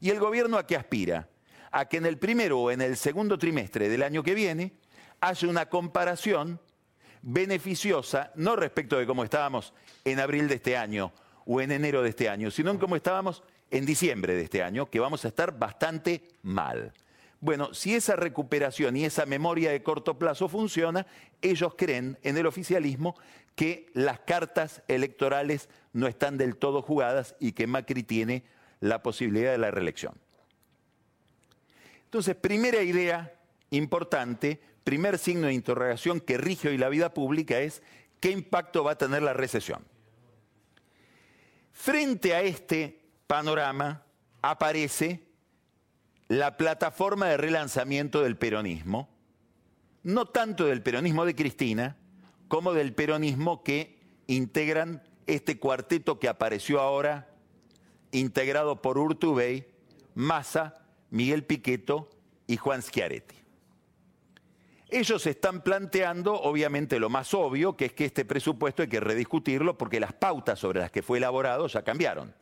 ¿Y 0.00 0.10
el 0.10 0.18
gobierno 0.18 0.56
a 0.56 0.66
qué 0.66 0.76
aspira? 0.76 1.28
A 1.70 1.86
que 1.86 1.98
en 1.98 2.06
el 2.06 2.18
primero 2.18 2.60
o 2.60 2.70
en 2.70 2.80
el 2.80 2.96
segundo 2.96 3.38
trimestre 3.38 3.88
del 3.88 4.02
año 4.02 4.22
que 4.22 4.34
viene 4.34 4.72
haya 5.20 5.48
una 5.48 5.68
comparación 5.68 6.60
beneficiosa, 7.22 8.32
no 8.34 8.56
respecto 8.56 8.98
de 8.98 9.06
cómo 9.06 9.24
estábamos 9.24 9.72
en 10.04 10.18
abril 10.18 10.48
de 10.48 10.56
este 10.56 10.76
año 10.76 11.12
o 11.46 11.60
en 11.60 11.70
enero 11.70 12.02
de 12.02 12.10
este 12.10 12.28
año, 12.28 12.50
sino 12.50 12.70
en 12.70 12.78
cómo 12.78 12.96
estábamos 12.96 13.42
en 13.72 13.86
diciembre 13.86 14.36
de 14.36 14.42
este 14.42 14.62
año, 14.62 14.88
que 14.88 15.00
vamos 15.00 15.24
a 15.24 15.28
estar 15.28 15.58
bastante 15.58 16.22
mal. 16.42 16.92
Bueno, 17.40 17.74
si 17.74 17.94
esa 17.94 18.14
recuperación 18.14 18.96
y 18.96 19.04
esa 19.04 19.26
memoria 19.26 19.72
de 19.72 19.82
corto 19.82 20.18
plazo 20.18 20.48
funciona, 20.48 21.06
ellos 21.40 21.74
creen 21.76 22.18
en 22.22 22.36
el 22.36 22.46
oficialismo 22.46 23.16
que 23.56 23.90
las 23.94 24.20
cartas 24.20 24.82
electorales 24.88 25.68
no 25.92 26.06
están 26.06 26.38
del 26.38 26.56
todo 26.56 26.82
jugadas 26.82 27.34
y 27.40 27.52
que 27.52 27.66
Macri 27.66 28.02
tiene 28.02 28.44
la 28.80 29.02
posibilidad 29.02 29.50
de 29.50 29.58
la 29.58 29.70
reelección. 29.70 30.14
Entonces, 32.04 32.36
primera 32.36 32.82
idea 32.82 33.34
importante, 33.70 34.60
primer 34.84 35.18
signo 35.18 35.46
de 35.46 35.54
interrogación 35.54 36.20
que 36.20 36.36
rige 36.36 36.68
hoy 36.68 36.76
la 36.76 36.90
vida 36.90 37.14
pública 37.14 37.58
es 37.58 37.82
qué 38.20 38.30
impacto 38.30 38.84
va 38.84 38.92
a 38.92 38.98
tener 38.98 39.22
la 39.22 39.32
recesión. 39.32 39.82
Frente 41.72 42.34
a 42.34 42.42
este 42.42 43.01
panorama 43.32 44.04
aparece 44.42 45.22
la 46.28 46.58
plataforma 46.58 47.28
de 47.28 47.38
relanzamiento 47.38 48.20
del 48.20 48.36
peronismo, 48.36 49.08
no 50.02 50.26
tanto 50.26 50.66
del 50.66 50.82
peronismo 50.82 51.24
de 51.24 51.34
Cristina, 51.34 51.96
como 52.46 52.74
del 52.74 52.92
peronismo 52.92 53.62
que 53.62 53.98
integran 54.26 55.02
este 55.26 55.58
cuarteto 55.58 56.18
que 56.18 56.28
apareció 56.28 56.78
ahora, 56.78 57.30
integrado 58.10 58.82
por 58.82 58.98
Urtubey, 58.98 59.66
Massa, 60.14 60.82
Miguel 61.08 61.44
Piqueto 61.44 62.10
y 62.46 62.58
Juan 62.58 62.82
Schiaretti. 62.82 63.36
Ellos 64.90 65.26
están 65.26 65.62
planteando, 65.62 66.34
obviamente, 66.34 67.00
lo 67.00 67.08
más 67.08 67.32
obvio, 67.32 67.78
que 67.78 67.86
es 67.86 67.92
que 67.94 68.04
este 68.04 68.26
presupuesto 68.26 68.82
hay 68.82 68.88
que 68.88 69.00
rediscutirlo 69.00 69.78
porque 69.78 70.00
las 70.00 70.12
pautas 70.12 70.58
sobre 70.58 70.80
las 70.80 70.90
que 70.90 71.00
fue 71.00 71.16
elaborado 71.16 71.66
ya 71.66 71.80
cambiaron 71.80 72.41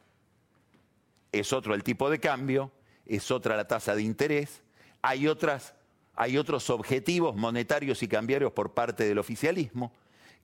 es 1.32 1.52
otro 1.52 1.74
el 1.74 1.82
tipo 1.82 2.10
de 2.10 2.18
cambio, 2.18 2.72
es 3.06 3.30
otra 3.30 3.56
la 3.56 3.66
tasa 3.66 3.94
de 3.94 4.02
interés, 4.02 4.62
hay, 5.02 5.28
otras, 5.28 5.74
hay 6.14 6.38
otros 6.38 6.70
objetivos 6.70 7.36
monetarios 7.36 8.02
y 8.02 8.08
cambiarios 8.08 8.52
por 8.52 8.74
parte 8.74 9.04
del 9.04 9.18
oficialismo. 9.18 9.92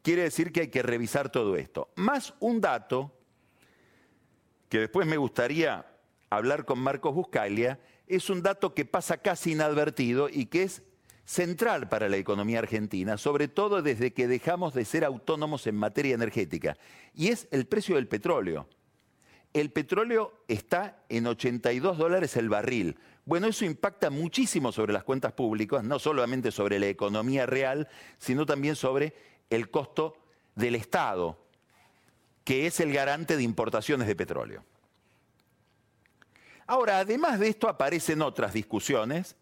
Quiere 0.02 0.22
decir 0.22 0.52
que 0.52 0.62
hay 0.62 0.68
que 0.68 0.82
revisar 0.82 1.30
todo 1.30 1.56
esto. 1.56 1.90
Más 1.96 2.34
un 2.40 2.60
dato 2.60 3.12
que 4.68 4.80
después 4.80 5.06
me 5.06 5.16
gustaría 5.16 5.86
hablar 6.30 6.64
con 6.64 6.78
Marcos 6.78 7.14
Buscalia, 7.14 7.78
es 8.06 8.30
un 8.30 8.42
dato 8.42 8.74
que 8.74 8.84
pasa 8.84 9.18
casi 9.18 9.52
inadvertido 9.52 10.28
y 10.28 10.46
que 10.46 10.64
es 10.64 10.82
central 11.24 11.88
para 11.88 12.08
la 12.08 12.16
economía 12.16 12.60
argentina, 12.60 13.18
sobre 13.18 13.48
todo 13.48 13.82
desde 13.82 14.12
que 14.12 14.28
dejamos 14.28 14.74
de 14.74 14.84
ser 14.84 15.04
autónomos 15.04 15.66
en 15.66 15.74
materia 15.74 16.14
energética, 16.14 16.76
y 17.14 17.28
es 17.28 17.48
el 17.50 17.66
precio 17.66 17.96
del 17.96 18.06
petróleo 18.06 18.68
el 19.60 19.70
petróleo 19.70 20.34
está 20.48 21.02
en 21.08 21.26
82 21.26 21.96
dólares 21.96 22.36
el 22.36 22.50
barril. 22.50 22.98
Bueno, 23.24 23.46
eso 23.46 23.64
impacta 23.64 24.10
muchísimo 24.10 24.70
sobre 24.70 24.92
las 24.92 25.02
cuentas 25.02 25.32
públicas, 25.32 25.82
no 25.82 25.98
solamente 25.98 26.52
sobre 26.52 26.78
la 26.78 26.88
economía 26.88 27.46
real, 27.46 27.88
sino 28.18 28.44
también 28.44 28.76
sobre 28.76 29.14
el 29.48 29.70
costo 29.70 30.18
del 30.54 30.74
Estado, 30.74 31.38
que 32.44 32.66
es 32.66 32.80
el 32.80 32.92
garante 32.92 33.36
de 33.36 33.42
importaciones 33.42 34.06
de 34.06 34.14
petróleo. 34.14 34.62
Ahora, 36.66 36.98
además 36.98 37.40
de 37.40 37.48
esto 37.48 37.68
aparecen 37.68 38.20
otras 38.20 38.52
discusiones, 38.52 39.36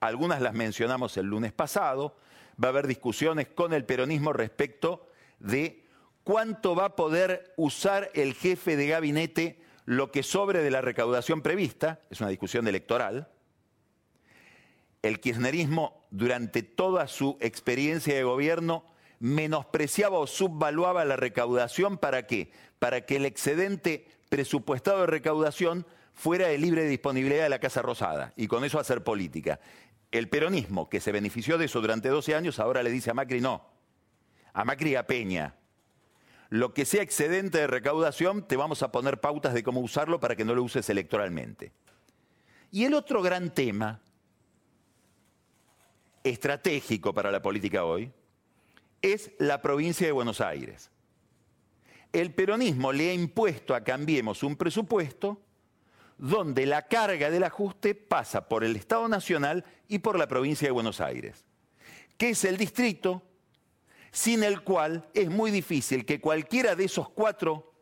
algunas 0.00 0.40
las 0.40 0.54
mencionamos 0.54 1.16
el 1.16 1.26
lunes 1.26 1.52
pasado, 1.52 2.16
va 2.62 2.68
a 2.68 2.70
haber 2.70 2.88
discusiones 2.88 3.46
con 3.46 3.72
el 3.72 3.84
peronismo 3.84 4.32
respecto 4.32 5.08
de 5.38 5.84
cuánto 6.24 6.74
va 6.74 6.86
a 6.86 6.96
poder 6.96 7.52
usar 7.56 8.10
el 8.14 8.34
jefe 8.34 8.76
de 8.76 8.86
gabinete 8.86 9.62
lo 9.84 10.12
que 10.12 10.22
sobre 10.22 10.62
de 10.62 10.70
la 10.70 10.80
recaudación 10.80 11.42
prevista, 11.42 12.00
es 12.10 12.20
una 12.20 12.30
discusión 12.30 12.68
electoral. 12.68 13.28
El 15.02 15.20
kirchnerismo 15.20 16.06
durante 16.10 16.62
toda 16.62 17.08
su 17.08 17.36
experiencia 17.40 18.14
de 18.14 18.22
gobierno 18.22 18.84
menospreciaba 19.18 20.18
o 20.18 20.26
subvaluaba 20.26 21.04
la 21.04 21.16
recaudación 21.16 21.98
para 21.98 22.26
qué? 22.26 22.52
Para 22.78 23.04
que 23.04 23.16
el 23.16 23.24
excedente 23.24 24.06
presupuestado 24.28 25.00
de 25.00 25.06
recaudación 25.06 25.86
fuera 26.14 26.48
de 26.48 26.58
libre 26.58 26.84
disponibilidad 26.84 27.44
de 27.44 27.48
la 27.48 27.58
Casa 27.58 27.82
Rosada 27.82 28.32
y 28.36 28.46
con 28.46 28.64
eso 28.64 28.78
hacer 28.78 29.02
política. 29.02 29.60
El 30.10 30.28
peronismo, 30.28 30.88
que 30.88 31.00
se 31.00 31.10
benefició 31.10 31.58
de 31.58 31.64
eso 31.64 31.80
durante 31.80 32.08
12 32.08 32.34
años, 32.34 32.60
ahora 32.60 32.82
le 32.82 32.90
dice 32.90 33.10
a 33.10 33.14
Macri 33.14 33.40
no. 33.40 33.64
A 34.52 34.64
Macri 34.64 34.90
y 34.90 34.96
a 34.96 35.06
Peña, 35.06 35.54
lo 36.52 36.74
que 36.74 36.84
sea 36.84 37.00
excedente 37.02 37.56
de 37.56 37.66
recaudación, 37.66 38.46
te 38.46 38.56
vamos 38.56 38.82
a 38.82 38.92
poner 38.92 39.20
pautas 39.20 39.54
de 39.54 39.62
cómo 39.62 39.80
usarlo 39.80 40.20
para 40.20 40.36
que 40.36 40.44
no 40.44 40.54
lo 40.54 40.62
uses 40.62 40.86
electoralmente. 40.90 41.72
Y 42.70 42.84
el 42.84 42.92
otro 42.92 43.22
gran 43.22 43.54
tema 43.54 44.02
estratégico 46.22 47.14
para 47.14 47.30
la 47.30 47.40
política 47.40 47.86
hoy 47.86 48.12
es 49.00 49.30
la 49.38 49.62
provincia 49.62 50.06
de 50.06 50.12
Buenos 50.12 50.42
Aires. 50.42 50.90
El 52.12 52.34
peronismo 52.34 52.92
le 52.92 53.08
ha 53.08 53.14
impuesto 53.14 53.74
a 53.74 53.82
Cambiemos 53.82 54.42
un 54.42 54.54
presupuesto 54.54 55.40
donde 56.18 56.66
la 56.66 56.86
carga 56.86 57.30
del 57.30 57.44
ajuste 57.44 57.94
pasa 57.94 58.46
por 58.46 58.62
el 58.62 58.76
Estado 58.76 59.08
Nacional 59.08 59.64
y 59.88 60.00
por 60.00 60.18
la 60.18 60.28
provincia 60.28 60.68
de 60.68 60.72
Buenos 60.72 61.00
Aires, 61.00 61.46
que 62.18 62.28
es 62.28 62.44
el 62.44 62.58
distrito 62.58 63.22
sin 64.12 64.44
el 64.44 64.62
cual 64.62 65.08
es 65.14 65.30
muy 65.30 65.50
difícil 65.50 66.04
que 66.04 66.20
cualquiera 66.20 66.76
de 66.76 66.84
esos 66.84 67.08
cuatro 67.08 67.72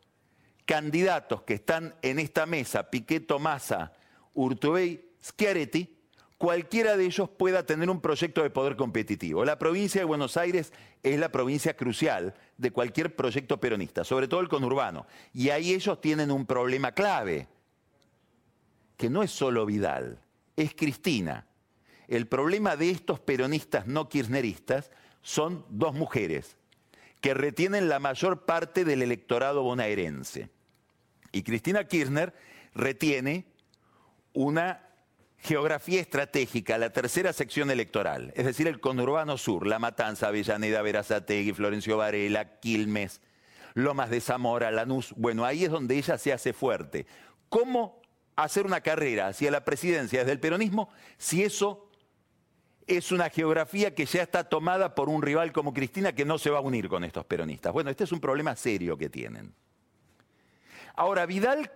candidatos 0.65 1.43
que 1.43 1.55
están 1.55 1.93
en 2.01 2.19
esta 2.19 2.45
mesa, 2.45 2.89
Piqueto 2.89 3.37
Massa, 3.37 3.91
Urtubey, 4.33 5.11
Schiaretti, 5.21 5.97
cualquiera 6.37 6.95
de 6.95 7.05
ellos 7.05 7.29
pueda 7.29 7.65
tener 7.65 7.89
un 7.89 7.99
proyecto 7.99 8.41
de 8.41 8.49
poder 8.49 8.77
competitivo. 8.77 9.43
La 9.43 9.59
provincia 9.59 9.99
de 9.99 10.05
Buenos 10.05 10.37
Aires 10.37 10.71
es 11.03 11.19
la 11.19 11.29
provincia 11.29 11.75
crucial 11.75 12.33
de 12.57 12.71
cualquier 12.71 13.13
proyecto 13.15 13.59
peronista, 13.59 14.05
sobre 14.05 14.29
todo 14.29 14.39
el 14.39 14.47
conurbano. 14.47 15.05
Y 15.33 15.49
ahí 15.49 15.73
ellos 15.73 15.99
tienen 15.99 16.31
un 16.31 16.45
problema 16.45 16.93
clave, 16.93 17.49
que 18.95 19.09
no 19.09 19.21
es 19.21 19.31
solo 19.31 19.65
Vidal, 19.65 20.19
es 20.55 20.73
Cristina. 20.73 21.45
El 22.07 22.27
problema 22.27 22.77
de 22.77 22.89
estos 22.89 23.19
peronistas 23.19 23.85
no 23.85 24.07
kirchneristas 24.07 24.91
son 25.21 25.65
dos 25.69 25.93
mujeres 25.93 26.57
que 27.21 27.33
retienen 27.33 27.87
la 27.87 27.99
mayor 27.99 28.45
parte 28.45 28.83
del 28.83 29.01
electorado 29.01 29.61
bonaerense. 29.61 30.49
Y 31.31 31.43
Cristina 31.43 31.87
Kirchner 31.87 32.33
retiene 32.73 33.45
una 34.33 34.87
geografía 35.37 36.01
estratégica, 36.01 36.77
la 36.77 36.91
tercera 36.91 37.33
sección 37.33 37.71
electoral, 37.71 38.31
es 38.35 38.45
decir, 38.45 38.67
el 38.67 38.79
conurbano 38.79 39.37
sur, 39.37 39.65
La 39.65 39.79
Matanza, 39.79 40.27
Avellaneda, 40.27 40.81
Verazategui, 40.81 41.53
Florencio 41.53 41.97
Varela, 41.97 42.59
Quilmes, 42.59 43.21
Lomas 43.73 44.09
de 44.09 44.21
Zamora, 44.21 44.71
Lanús. 44.71 45.13
Bueno, 45.15 45.45
ahí 45.45 45.63
es 45.63 45.71
donde 45.71 45.97
ella 45.97 46.17
se 46.17 46.33
hace 46.33 46.53
fuerte. 46.53 47.05
¿Cómo 47.49 48.01
hacer 48.35 48.65
una 48.65 48.81
carrera 48.81 49.27
hacia 49.27 49.51
la 49.51 49.65
presidencia 49.65 50.19
desde 50.19 50.33
el 50.33 50.39
peronismo 50.39 50.89
si 51.17 51.43
eso 51.43 51.90
es 52.87 53.11
una 53.11 53.29
geografía 53.29 53.93
que 53.93 54.05
ya 54.05 54.23
está 54.23 54.43
tomada 54.43 54.95
por 54.95 55.09
un 55.09 55.21
rival 55.21 55.51
como 55.51 55.73
Cristina 55.73 56.13
que 56.13 56.25
no 56.25 56.37
se 56.37 56.49
va 56.49 56.59
a 56.59 56.61
unir 56.61 56.89
con 56.89 57.03
estos 57.03 57.25
peronistas. 57.25 57.73
Bueno, 57.73 57.89
este 57.89 58.03
es 58.03 58.11
un 58.11 58.19
problema 58.19 58.55
serio 58.55 58.97
que 58.97 59.09
tienen. 59.09 59.53
Ahora, 60.95 61.25
Vidal, 61.25 61.71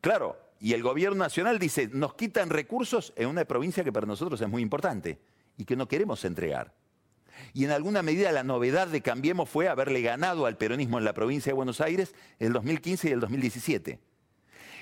claro, 0.00 0.36
y 0.58 0.72
el 0.72 0.82
gobierno 0.82 1.18
nacional 1.18 1.58
dice, 1.58 1.88
nos 1.92 2.14
quitan 2.14 2.50
recursos 2.50 3.12
en 3.16 3.28
una 3.28 3.44
provincia 3.44 3.84
que 3.84 3.92
para 3.92 4.06
nosotros 4.06 4.40
es 4.40 4.48
muy 4.48 4.62
importante 4.62 5.18
y 5.56 5.64
que 5.64 5.76
no 5.76 5.88
queremos 5.88 6.24
entregar. 6.24 6.74
Y 7.54 7.64
en 7.64 7.70
alguna 7.70 8.02
medida 8.02 8.32
la 8.32 8.42
novedad 8.42 8.88
de 8.88 9.00
Cambiemos 9.00 9.48
fue 9.48 9.68
haberle 9.68 10.02
ganado 10.02 10.46
al 10.46 10.56
peronismo 10.56 10.98
en 10.98 11.04
la 11.04 11.14
provincia 11.14 11.50
de 11.50 11.54
Buenos 11.54 11.80
Aires 11.80 12.14
el 12.38 12.52
2015 12.52 13.08
y 13.08 13.12
el 13.12 13.20
2017. 13.20 13.98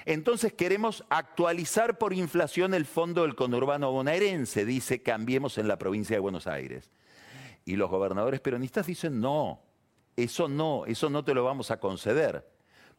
Entonces 0.09 0.55
queremos 0.55 1.05
actualizar 1.11 1.99
por 1.99 2.15
inflación 2.15 2.73
el 2.73 2.87
fondo 2.87 3.25
del 3.25 3.35
conurbano 3.35 3.93
bonaerense, 3.93 4.65
dice 4.65 5.03
Cambiemos 5.03 5.59
en 5.59 5.69
la 5.69 5.77
provincia 5.77 6.17
de 6.17 6.21
Buenos 6.21 6.47
Aires. 6.47 6.91
Y 7.67 7.77
los 7.77 7.91
gobernadores 7.91 8.41
peronistas 8.41 8.87
dicen 8.87 9.21
no, 9.21 9.61
eso 10.17 10.49
no, 10.49 10.87
eso 10.87 11.11
no 11.11 11.25
te 11.25 11.35
lo 11.35 11.45
vamos 11.45 11.71
a 11.71 11.79
conceder, 11.79 12.51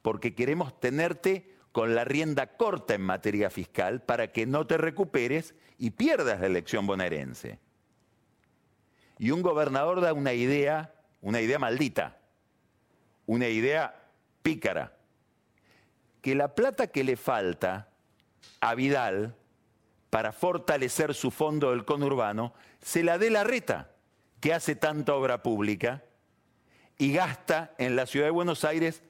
porque 0.03 0.35
queremos 0.35 0.79
tenerte 0.79 1.55
con 1.71 1.95
la 1.95 2.03
rienda 2.03 2.55
corta 2.57 2.93
en 2.93 3.01
materia 3.01 3.49
fiscal 3.49 4.03
para 4.03 4.31
que 4.31 4.45
no 4.45 4.67
te 4.67 4.77
recuperes 4.77 5.55
y 5.79 5.89
pierdas 5.89 6.39
la 6.39 6.45
elección 6.45 6.85
bonaerense. 6.85 7.57
Y 9.17 9.31
un 9.31 9.41
gobernador 9.41 9.99
da 9.99 10.13
una 10.13 10.33
idea, 10.33 10.93
una 11.21 11.41
idea 11.41 11.57
maldita, 11.57 12.19
una 13.25 13.47
idea 13.47 13.99
pícara, 14.43 14.98
que 16.21 16.35
la 16.35 16.55
plata 16.55 16.87
que 16.87 17.03
le 17.03 17.17
falta 17.17 17.89
a 18.61 18.75
Vidal 18.75 19.35
para 20.09 20.31
fortalecer 20.31 21.13
su 21.13 21.31
fondo 21.31 21.71
del 21.71 21.85
conurbano 21.85 22.53
se 22.81 23.03
la 23.03 23.17
dé 23.17 23.29
la 23.29 23.43
reta, 23.43 23.91
que 24.39 24.53
hace 24.53 24.75
tanta 24.75 25.13
obra 25.13 25.43
pública 25.43 26.03
y 26.97 27.13
gasta 27.13 27.73
en 27.77 27.95
la 27.95 28.05
ciudad 28.05 28.27
de 28.27 28.31
Buenos 28.31 28.63
Aires 28.63 29.03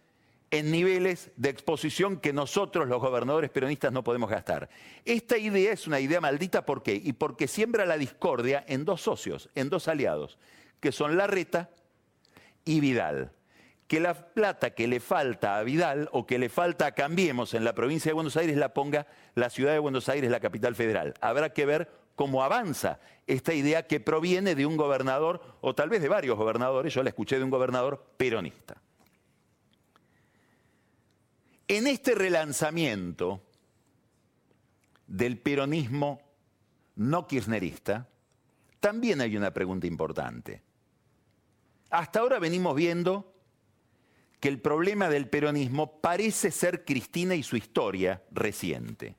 en 0.51 0.71
niveles 0.71 1.31
de 1.35 1.49
exposición 1.49 2.17
que 2.17 2.33
nosotros 2.33 2.87
los 2.87 2.99
gobernadores 2.99 3.51
peronistas 3.51 3.91
no 3.91 4.03
podemos 4.03 4.29
gastar. 4.29 4.69
Esta 5.05 5.37
idea 5.37 5.71
es 5.71 5.85
una 5.85 5.99
idea 5.99 6.21
maldita, 6.21 6.65
¿por 6.65 6.81
qué? 6.81 6.95
Y 6.95 7.13
porque 7.13 7.47
siembra 7.47 7.85
la 7.85 7.97
discordia 7.97 8.63
en 8.67 8.83
dos 8.83 9.01
socios, 9.01 9.49
en 9.55 9.69
dos 9.69 9.87
aliados, 9.87 10.37
que 10.79 10.91
son 10.91 11.17
Larreta 11.17 11.69
y 12.65 12.79
Vidal. 12.79 13.31
Que 13.89 13.99
la 13.99 14.13
plata 14.13 14.69
que 14.69 14.87
le 14.87 14.99
falta 14.99 15.57
a 15.57 15.63
Vidal 15.63 16.09
o 16.11 16.27
que 16.27 16.37
le 16.37 16.49
falta 16.49 16.85
a 16.85 16.91
Cambiemos 16.91 17.55
en 17.55 17.63
la 17.63 17.73
provincia 17.73 18.11
de 18.11 18.13
Buenos 18.13 18.37
Aires 18.37 18.55
la 18.55 18.71
ponga 18.71 19.07
la 19.33 19.49
ciudad 19.49 19.73
de 19.73 19.79
Buenos 19.79 20.09
Aires, 20.09 20.29
la 20.29 20.39
capital 20.39 20.75
federal. 20.75 21.15
Habrá 21.21 21.53
que 21.53 21.65
ver 21.65 21.89
cómo 22.13 22.43
avanza 22.43 22.99
esta 23.25 23.51
idea 23.51 23.87
que 23.87 23.99
proviene 23.99 24.53
de 24.53 24.67
un 24.67 24.77
gobernador, 24.77 25.41
o 25.61 25.73
tal 25.73 25.89
vez 25.89 26.03
de 26.03 26.07
varios 26.07 26.37
gobernadores, 26.37 26.93
yo 26.93 27.01
la 27.01 27.09
escuché 27.09 27.39
de 27.39 27.43
un 27.43 27.49
gobernador 27.49 28.13
peronista. 28.15 28.79
En 31.67 31.87
este 31.87 32.13
relanzamiento 32.13 33.41
del 35.07 35.39
peronismo 35.39 36.21
no 36.97 37.25
kirchnerista, 37.25 38.07
también 38.79 39.19
hay 39.21 39.35
una 39.35 39.51
pregunta 39.51 39.87
importante. 39.87 40.61
Hasta 41.89 42.19
ahora 42.19 42.37
venimos 42.37 42.75
viendo 42.75 43.38
que 44.39 44.47
el 44.47 44.61
problema 44.61 45.09
del 45.09 45.27
peronismo 45.27 45.99
parece 45.99 46.51
ser 46.51 46.85
Cristina 46.85 47.35
y 47.35 47.43
su 47.43 47.57
historia 47.57 48.23
reciente. 48.31 49.15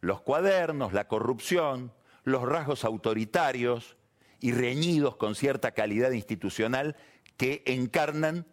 Los 0.00 0.22
cuadernos, 0.22 0.92
la 0.92 1.08
corrupción, 1.08 1.92
los 2.24 2.42
rasgos 2.42 2.84
autoritarios 2.84 3.96
y 4.40 4.52
reñidos 4.52 5.16
con 5.16 5.34
cierta 5.34 5.72
calidad 5.72 6.12
institucional 6.12 6.96
que 7.36 7.62
encarnan 7.66 8.46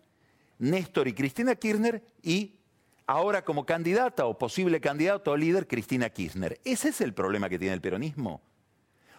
Néstor 0.60 1.08
y 1.08 1.14
Cristina 1.14 1.56
Kirchner 1.56 2.04
y 2.22 2.60
ahora 3.08 3.44
como 3.44 3.66
candidata 3.66 4.26
o 4.26 4.38
posible 4.38 4.80
candidato 4.80 5.32
o 5.32 5.38
líder 5.38 5.68
Cristina 5.68 6.10
Kirchner. 6.10 6.60
¿Ese 6.64 6.90
es 6.90 7.02
el 7.02 7.14
problema 7.14 7.50
que 7.50 7.60
tiene 7.60 7.74
el 7.74 7.82
peronismo? 7.82 8.42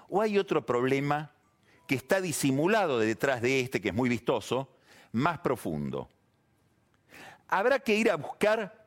¿O 0.09 0.21
hay 0.21 0.39
otro 0.39 0.65
problema 0.65 1.33
que 1.87 1.95
está 1.95 2.21
disimulado 2.21 2.99
detrás 2.99 3.43
de 3.43 3.61
este, 3.61 3.81
que 3.81 3.89
es 3.89 3.95
muy 3.95 4.09
vistoso, 4.09 4.72
más 5.13 5.39
profundo? 5.39 6.09
Habrá 7.49 7.79
que 7.81 7.95
ir 7.95 8.11
a 8.11 8.17
buscar 8.17 8.87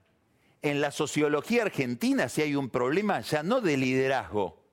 en 0.61 0.81
la 0.81 0.91
sociología 0.91 1.63
argentina 1.63 2.27
si 2.27 2.41
hay 2.41 2.55
un 2.55 2.69
problema 2.69 3.21
ya 3.21 3.43
no 3.43 3.61
de 3.61 3.77
liderazgo, 3.77 4.63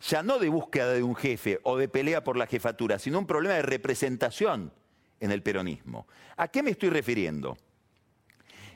ya 0.00 0.22
no 0.22 0.38
de 0.38 0.48
búsqueda 0.48 0.92
de 0.92 1.02
un 1.02 1.14
jefe 1.14 1.60
o 1.64 1.76
de 1.76 1.88
pelea 1.88 2.24
por 2.24 2.36
la 2.36 2.46
jefatura, 2.46 2.98
sino 2.98 3.18
un 3.18 3.26
problema 3.26 3.56
de 3.56 3.62
representación 3.62 4.72
en 5.20 5.32
el 5.32 5.42
peronismo. 5.42 6.06
¿A 6.36 6.48
qué 6.48 6.62
me 6.62 6.70
estoy 6.70 6.90
refiriendo? 6.90 7.58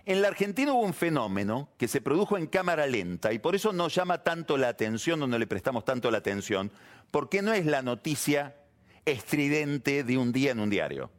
En 0.05 0.21
la 0.21 0.29
Argentina 0.29 0.73
hubo 0.73 0.83
un 0.83 0.95
fenómeno 0.95 1.69
que 1.79 1.87
se 1.87 2.00
produjo 2.00 2.37
en 2.37 2.49
cámara 2.49 2.87
lenta 2.87 3.32
y 3.32 3.39
por 3.39 3.54
eso 3.54 3.73
no 3.73 3.89
llama 3.89 4.25
tanto 4.25 4.56
la 4.56 4.69
atención 4.69 5.23
o 5.23 5.28
no 5.28 5.39
le 5.39 5.47
prestamos 5.47 5.85
tanto 5.85 6.11
la 6.11 6.19
atención, 6.19 6.73
porque 7.13 7.41
no 7.41 7.52
es 7.52 7.67
la 7.67 7.82
noticia 7.82 8.56
estridente 9.04 10.02
de 10.02 10.19
un 10.19 10.32
día 10.32 10.50
en 10.50 10.61
un 10.61 10.71
diario. 10.71 11.11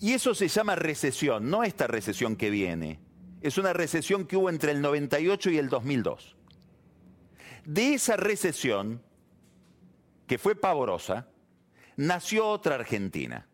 Y 0.00 0.12
eso 0.12 0.34
se 0.34 0.48
llama 0.48 0.74
recesión, 0.74 1.48
no 1.48 1.64
esta 1.64 1.86
recesión 1.86 2.36
que 2.36 2.50
viene, 2.50 3.00
es 3.40 3.58
una 3.58 3.72
recesión 3.72 4.26
que 4.26 4.36
hubo 4.36 4.50
entre 4.50 4.72
el 4.72 4.80
98 4.82 5.50
y 5.50 5.58
el 5.58 5.68
2002. 5.68 6.36
De 7.64 7.94
esa 7.94 8.16
recesión, 8.16 9.02
que 10.26 10.38
fue 10.38 10.54
pavorosa, 10.54 11.28
nació 11.96 12.48
otra 12.48 12.74
Argentina. 12.74 13.46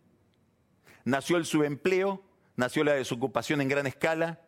Nació 1.04 1.36
el 1.36 1.46
subempleo, 1.46 2.22
nació 2.56 2.84
la 2.84 2.94
desocupación 2.94 3.60
en 3.60 3.68
gran 3.68 3.86
escala, 3.86 4.40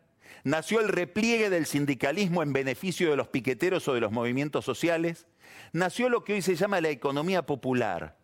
nació 0.43 0.81
el 0.81 0.89
repliegue 0.89 1.49
del 1.49 1.65
sindicalismo 1.65 2.43
en 2.43 2.53
beneficio 2.53 3.09
de 3.09 3.17
los 3.17 3.27
piqueteros 3.27 3.87
o 3.87 3.93
de 3.93 4.01
los 4.01 4.11
movimientos 4.11 4.65
sociales, 4.65 5.27
nació 5.73 6.09
lo 6.09 6.23
que 6.23 6.33
hoy 6.33 6.41
se 6.41 6.55
llama 6.55 6.81
la 6.81 6.89
economía 6.89 7.45
popular, 7.45 8.17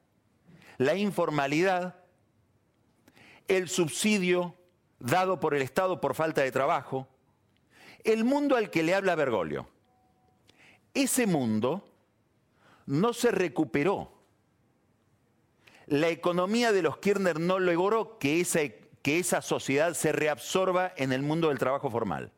la 0.78 0.96
informalidad, 0.96 2.01
el 3.58 3.70
subsidio 3.70 4.56
dado 5.00 5.40
por 5.40 5.56
el 5.56 5.62
Estado 5.62 6.00
por 6.00 6.16
falta 6.16 6.42
de 6.42 6.52
trabajo, 6.52 7.08
el 8.04 8.24
mundo 8.24 8.56
al 8.56 8.70
que 8.70 8.84
le 8.84 8.96
habla 8.96 9.16
Bergoglio. 9.16 9.68
Ese 10.94 11.28
mundo 11.28 11.88
no 12.86 13.14
se 13.14 13.32
recuperó 13.32 14.22
la 15.92 16.08
economía 16.08 16.72
de 16.72 16.82
los 16.82 17.00
Kirchner 17.00 17.38
no 17.38 17.60
logró 17.60 18.18
que 18.18 18.40
esa, 18.40 18.62
que 19.02 19.20
esa 19.20 19.42
sociedad 19.42 19.94
se 19.94 20.14
reabsorba 20.14 20.94
en 20.96 21.12
el 21.12 21.22
mundo 21.22 21.50
del 21.50 21.60
trabajo 21.60 21.90
formal. 21.90 22.32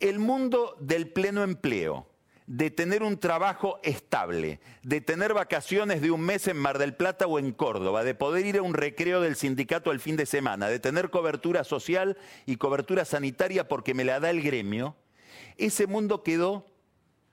El 0.00 0.18
mundo 0.18 0.76
del 0.80 1.08
pleno 1.12 1.44
empleo, 1.44 2.08
de 2.48 2.70
tener 2.70 3.02
un 3.02 3.18
trabajo 3.18 3.78
estable, 3.82 4.58
de 4.82 5.02
tener 5.02 5.34
vacaciones 5.34 6.00
de 6.00 6.10
un 6.10 6.22
mes 6.22 6.48
en 6.48 6.56
Mar 6.56 6.78
del 6.78 6.94
Plata 6.94 7.26
o 7.26 7.38
en 7.38 7.52
Córdoba, 7.52 8.04
de 8.04 8.14
poder 8.14 8.46
ir 8.46 8.56
a 8.56 8.62
un 8.62 8.72
recreo 8.72 9.20
del 9.20 9.36
sindicato 9.36 9.92
el 9.92 10.00
fin 10.00 10.16
de 10.16 10.24
semana, 10.24 10.68
de 10.68 10.80
tener 10.80 11.10
cobertura 11.10 11.62
social 11.62 12.16
y 12.46 12.56
cobertura 12.56 13.04
sanitaria 13.04 13.68
porque 13.68 13.92
me 13.92 14.04
la 14.04 14.18
da 14.18 14.30
el 14.30 14.42
gremio, 14.42 14.96
ese 15.58 15.86
mundo 15.86 16.22
quedó 16.22 16.64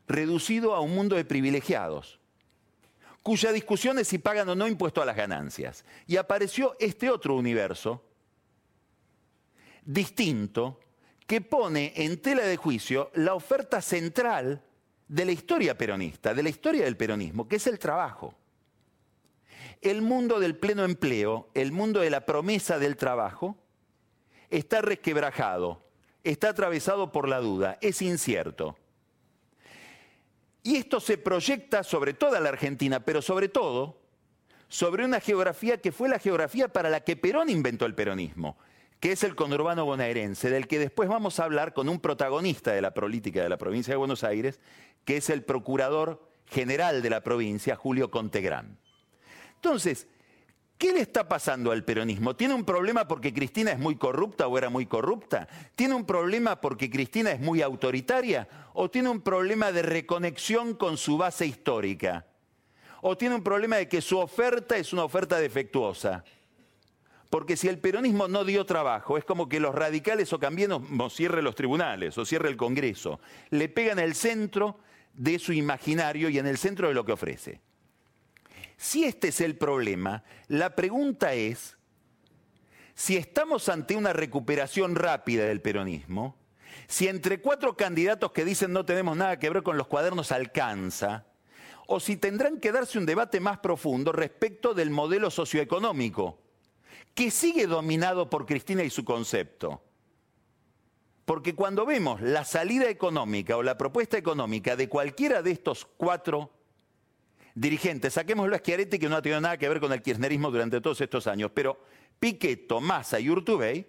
reducido 0.06 0.76
a 0.76 0.82
un 0.82 0.94
mundo 0.94 1.16
de 1.16 1.24
privilegiados 1.24 2.20
cuya 3.24 3.52
discusión 3.52 3.98
es 3.98 4.10
si 4.10 4.20
pagan 4.20 4.50
o 4.50 4.56
no 4.56 4.68
impuesto 4.68 5.02
a 5.02 5.06
las 5.06 5.16
ganancias. 5.16 5.84
Y 6.06 6.18
apareció 6.18 6.76
este 6.80 7.10
otro 7.10 7.36
universo 7.36 8.04
distinto 9.84 10.80
que 11.26 11.42
pone 11.42 11.94
en 11.96 12.22
tela 12.22 12.44
de 12.44 12.56
juicio 12.56 13.10
la 13.16 13.34
oferta 13.34 13.82
central 13.82 14.62
de 15.08 15.26
la 15.26 15.32
historia 15.32 15.78
peronista, 15.78 16.34
de 16.34 16.44
la 16.44 16.50
historia 16.50 16.86
del 16.86 16.98
peronismo, 16.98 17.48
que 17.48 17.58
es 17.58 17.68
el 17.68 17.80
trabajo. 17.80 18.34
El 19.82 20.02
mundo 20.02 20.40
del 20.40 20.56
pleno 20.56 20.84
empleo, 20.84 21.50
el 21.54 21.72
mundo 21.72 22.00
de 22.00 22.10
la 22.10 22.26
promesa 22.26 22.80
del 22.80 22.96
trabajo, 22.98 23.58
está 24.50 24.82
resquebrajado, 24.82 25.84
está 26.24 26.50
atravesado 26.50 27.12
por 27.12 27.28
la 27.28 27.40
duda, 27.40 27.78
es 27.82 28.02
incierto. 28.02 28.78
Y 30.64 30.78
esto 30.78 31.00
se 31.00 31.18
proyecta 31.18 31.84
sobre 31.84 32.14
toda 32.14 32.40
la 32.40 32.50
Argentina, 32.50 33.00
pero 33.00 33.22
sobre 33.22 33.50
todo 33.50 34.02
sobre 34.68 35.06
una 35.06 35.20
geografía 35.20 35.80
que 35.80 35.92
fue 35.92 36.10
la 36.10 36.18
geografía 36.18 36.68
para 36.68 36.90
la 36.90 37.02
que 37.02 37.16
Perón 37.16 37.50
inventó 37.50 37.86
el 37.86 37.94
peronismo, 37.94 38.58
que 39.00 39.12
es 39.12 39.24
el 39.24 39.36
conurbano 39.36 39.86
bonaerense, 39.86 40.50
del 40.50 40.68
que 40.68 40.80
después 40.80 41.10
vamos 41.10 41.40
a 41.40 41.44
hablar 41.44 41.74
con 41.74 41.90
un 41.90 42.00
protagonista 42.00 42.72
de 42.72 42.82
la 42.82 42.94
política 42.94 43.44
de 43.44 43.50
la 43.50 43.58
provincia 43.58 43.94
de 43.94 43.98
Buenos 43.98 44.24
Aires, 44.24 44.60
que 45.04 45.18
es 45.18 45.30
el 45.30 45.44
procurador 45.44 46.28
general 46.48 47.02
de 47.02 47.10
la 47.10 47.22
provincia, 47.22 47.76
Julio 47.76 48.12
Contegrán. 48.12 48.78
Entonces, 49.56 50.08
¿Qué 50.78 50.92
le 50.92 51.00
está 51.00 51.30
pasando 51.30 51.72
al 51.72 51.86
peronismo? 51.86 52.36
¿Tiene 52.36 52.54
un 52.54 52.66
problema 52.66 53.08
porque 53.08 53.34
Cristina 53.34 53.72
es 53.72 53.80
muy 53.80 53.96
corrupta 53.96 54.48
o 54.48 54.58
era 54.58 54.70
muy 54.70 54.86
corrupta? 54.86 55.48
¿Tiene 55.76 55.96
un 55.96 56.06
problema 56.06 56.60
porque 56.60 56.90
Cristina 56.90 57.32
es 57.32 57.40
muy 57.40 57.62
autoritaria? 57.62 58.50
¿O 58.74 58.90
tiene 58.92 59.08
un 59.08 59.22
problema 59.22 59.72
de 59.72 59.84
reconexión 59.84 60.74
con 60.74 60.98
su 60.98 61.18
base 61.18 61.46
histórica? 61.46 62.26
¿O 63.02 63.16
tiene 63.16 63.36
un 63.36 63.44
problema 63.44 63.78
de 63.78 63.88
que 63.88 64.02
su 64.02 64.20
oferta 64.20 64.76
es 64.76 64.92
una 64.92 65.06
oferta 65.06 65.40
defectuosa? 65.40 66.26
Porque 67.36 67.58
si 67.58 67.68
el 67.68 67.80
peronismo 67.80 68.30
no 68.30 68.46
dio 68.46 68.66
trabajo, 68.66 69.18
es 69.18 69.26
como 69.26 69.50
que 69.50 69.60
los 69.60 69.76
radicales 69.76 70.32
o 70.32 70.40
cambiemos 70.40 71.14
cierren 71.14 71.44
los 71.44 71.54
tribunales 71.54 72.18
o 72.18 72.24
cierre 72.24 72.48
el 72.48 72.56
Congreso. 72.56 73.20
Le 73.50 73.68
pegan 73.68 74.00
el 74.00 74.16
centro 74.16 74.80
de 75.14 75.38
su 75.38 75.52
imaginario 75.52 76.30
y 76.30 76.40
en 76.40 76.48
el 76.48 76.58
centro 76.58 76.88
de 76.88 76.94
lo 76.94 77.04
que 77.04 77.12
ofrece. 77.12 77.60
Si 78.78 79.04
este 79.04 79.28
es 79.28 79.42
el 79.42 79.58
problema, 79.58 80.24
la 80.48 80.76
pregunta 80.78 81.34
es 81.34 81.76
si 82.94 83.18
estamos 83.18 83.68
ante 83.68 83.98
una 83.98 84.14
recuperación 84.14 84.96
rápida 84.96 85.44
del 85.44 85.60
peronismo, 85.60 86.38
si 86.88 87.10
entre 87.10 87.42
cuatro 87.42 87.76
candidatos 87.76 88.32
que 88.32 88.46
dicen 88.46 88.72
no 88.72 88.86
tenemos 88.86 89.18
nada 89.18 89.40
que 89.40 89.50
ver 89.50 89.62
con 89.62 89.78
los 89.78 89.88
cuadernos 89.88 90.32
alcanza, 90.32 91.26
o 91.86 92.00
si 92.00 92.16
tendrán 92.16 92.62
que 92.62 92.72
darse 92.72 92.98
un 92.98 93.06
debate 93.06 93.42
más 93.42 93.58
profundo 93.58 94.14
respecto 94.14 94.74
del 94.74 94.90
modelo 94.90 95.30
socioeconómico, 95.30 96.45
que 97.16 97.32
sigue 97.32 97.66
dominado 97.66 98.30
por 98.30 98.46
Cristina 98.46 98.84
y 98.84 98.90
su 98.90 99.06
concepto. 99.06 99.82
Porque 101.24 101.56
cuando 101.56 101.86
vemos 101.86 102.22
la 102.22 102.44
salida 102.44 102.88
económica 102.90 103.58
o 103.58 103.64
la 103.64 103.78
propuesta 103.78 104.18
económica 104.18 104.76
de 104.76 104.90
cualquiera 104.90 105.42
de 105.42 105.52
estos 105.52 105.86
cuatro 105.98 106.52
dirigentes, 107.56 108.14
saquémoslo 108.14 108.54
a 108.54 108.60
Schiaretti 108.60 109.00
que 109.00 109.10
no 109.10 109.16
ha 109.16 109.22
tenido 109.22 109.42
nada 109.42 109.58
que 109.58 109.70
ver 109.70 109.80
con 109.80 109.94
el 109.94 110.02
kirchnerismo 110.02 110.52
durante 110.52 110.82
todos 110.82 111.00
estos 111.02 111.26
años, 111.26 111.52
pero 111.54 111.80
Piquet, 112.20 112.70
Massa 112.82 113.20
y 113.20 113.30
Urtubey 113.30 113.88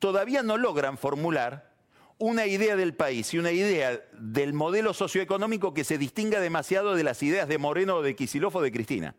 todavía 0.00 0.42
no 0.42 0.58
logran 0.58 0.98
formular 0.98 1.72
una 2.18 2.46
idea 2.46 2.74
del 2.74 2.94
país 2.94 3.32
y 3.32 3.38
una 3.38 3.52
idea 3.52 4.02
del 4.12 4.54
modelo 4.54 4.92
socioeconómico 4.92 5.72
que 5.72 5.84
se 5.84 5.98
distinga 5.98 6.40
demasiado 6.40 6.96
de 6.96 7.04
las 7.04 7.22
ideas 7.22 7.46
de 7.46 7.58
Moreno, 7.58 8.02
de 8.02 8.16
Kicillof 8.16 8.56
o 8.56 8.62
de 8.62 8.72
Cristina. 8.72 9.14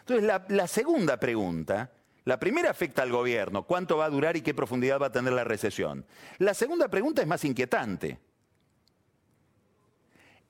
Entonces, 0.00 0.30
la 0.48 0.66
segunda 0.66 1.18
pregunta 1.18 1.92
la 2.28 2.38
primera 2.38 2.68
afecta 2.68 3.00
al 3.00 3.10
gobierno, 3.10 3.62
cuánto 3.62 3.96
va 3.96 4.04
a 4.04 4.10
durar 4.10 4.36
y 4.36 4.42
qué 4.42 4.52
profundidad 4.52 5.00
va 5.00 5.06
a 5.06 5.12
tener 5.12 5.32
la 5.32 5.44
recesión. 5.44 6.04
La 6.36 6.52
segunda 6.52 6.88
pregunta 6.88 7.22
es 7.22 7.26
más 7.26 7.42
inquietante. 7.42 8.18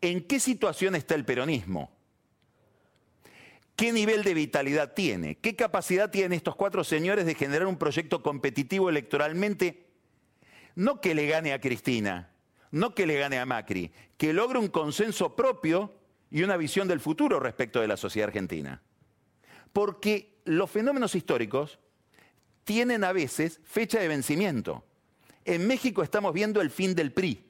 ¿En 0.00 0.26
qué 0.26 0.40
situación 0.40 0.96
está 0.96 1.14
el 1.14 1.24
peronismo? 1.24 1.92
¿Qué 3.76 3.92
nivel 3.92 4.24
de 4.24 4.34
vitalidad 4.34 4.92
tiene? 4.92 5.36
¿Qué 5.36 5.54
capacidad 5.54 6.10
tienen 6.10 6.32
estos 6.32 6.56
cuatro 6.56 6.82
señores 6.82 7.26
de 7.26 7.36
generar 7.36 7.68
un 7.68 7.78
proyecto 7.78 8.24
competitivo 8.24 8.90
electoralmente? 8.90 9.86
No 10.74 11.00
que 11.00 11.14
le 11.14 11.28
gane 11.28 11.52
a 11.52 11.60
Cristina, 11.60 12.32
no 12.72 12.92
que 12.92 13.06
le 13.06 13.20
gane 13.20 13.38
a 13.38 13.46
Macri, 13.46 13.92
que 14.16 14.32
logre 14.32 14.58
un 14.58 14.66
consenso 14.66 15.36
propio 15.36 15.94
y 16.28 16.42
una 16.42 16.56
visión 16.56 16.88
del 16.88 16.98
futuro 16.98 17.38
respecto 17.38 17.80
de 17.80 17.86
la 17.86 17.96
sociedad 17.96 18.30
argentina. 18.30 18.82
Porque 19.72 20.37
los 20.48 20.70
fenómenos 20.70 21.14
históricos 21.14 21.78
tienen 22.64 23.04
a 23.04 23.12
veces 23.12 23.60
fecha 23.64 24.00
de 24.00 24.08
vencimiento. 24.08 24.84
En 25.44 25.66
México 25.66 26.02
estamos 26.02 26.32
viendo 26.32 26.60
el 26.60 26.70
fin 26.70 26.94
del 26.94 27.12
PRI. 27.12 27.44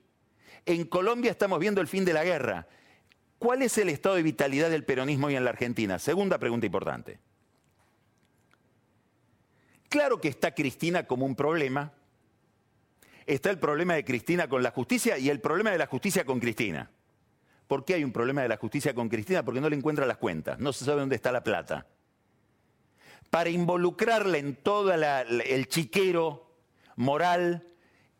En 0.67 0.85
Colombia 0.85 1.31
estamos 1.31 1.61
viendo 1.61 1.81
el 1.81 1.87
fin 1.87 2.05
de 2.05 2.13
la 2.13 2.25
guerra. 2.25 2.67
¿Cuál 3.39 3.63
es 3.63 3.79
el 3.79 3.89
estado 3.89 4.17
de 4.17 4.23
vitalidad 4.23 4.69
del 4.69 4.85
peronismo 4.85 5.29
hoy 5.29 5.37
en 5.37 5.45
la 5.45 5.51
Argentina? 5.51 5.99
Segunda 5.99 6.39
pregunta 6.39 6.67
importante. 6.67 7.21
Claro 9.89 10.21
que 10.21 10.29
está 10.29 10.55
Cristina 10.55 11.07
como 11.07 11.25
un 11.25 11.37
problema. 11.37 11.93
Está 13.27 13.51
el 13.51 13.59
problema 13.59 13.95
de 13.95 14.05
Cristina 14.05 14.49
con 14.49 14.63
la 14.63 14.73
justicia 14.73 15.19
y 15.19 15.31
el 15.31 15.41
problema 15.41 15.71
de 15.71 15.79
la 15.79 15.87
justicia 15.87 16.25
con 16.25 16.41
Cristina. 16.41 16.91
¿Por 17.69 17.85
qué 17.85 17.95
hay 17.95 18.03
un 18.03 18.13
problema 18.13 18.43
de 18.43 18.49
la 18.49 18.57
justicia 18.57 18.93
con 18.93 19.09
Cristina? 19.09 19.45
Porque 19.45 19.61
no 19.61 19.69
le 19.69 19.77
encuentra 19.77 20.05
las 20.05 20.17
cuentas, 20.17 20.59
no 20.59 20.73
se 20.73 20.85
sabe 20.85 21.01
dónde 21.01 21.17
está 21.17 21.31
la 21.31 21.45
plata 21.45 21.87
para 23.31 23.51
involucrarla 23.51 24.39
en 24.39 24.57
todo 24.57 24.93
el 24.93 25.69
chiquero 25.69 26.51
moral 26.97 27.67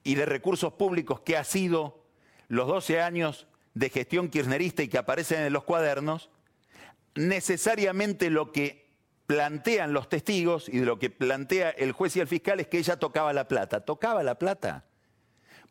y 0.05 0.15
de 0.15 0.27
recursos 0.27 0.73
públicos 0.75 1.21
que 1.21 1.37
ha 1.37 1.45
sido 1.45 2.05
los 2.49 2.67
12 2.67 3.01
años 3.01 3.47
de 3.75 3.91
gestión 3.91 4.29
kirchnerista 4.29 4.83
y 4.83 4.89
que 4.89 4.99
aparecen 4.99 5.43
en 5.43 5.53
los 5.53 5.65
cuadernos, 5.65 6.31
necesariamente 7.15 8.31
lo 8.31 8.53
que 8.53 8.89
plantean 9.27 9.93
los 9.93 10.09
testigos 10.09 10.69
y 10.69 10.79
de 10.79 10.87
lo 10.87 10.99
que 10.99 11.11
plantea 11.11 11.71
el 11.71 11.93
juez 11.93 12.17
y 12.17 12.21
el 12.21 12.27
fiscal 12.27 12.61
es 12.61 12.69
que 12.69 12.79
ella 12.79 12.99
tocaba 12.99 13.33
la 13.33 13.47
plata. 13.47 13.85
¿Tocaba 13.85 14.23
la 14.23 14.39
plata? 14.39 14.88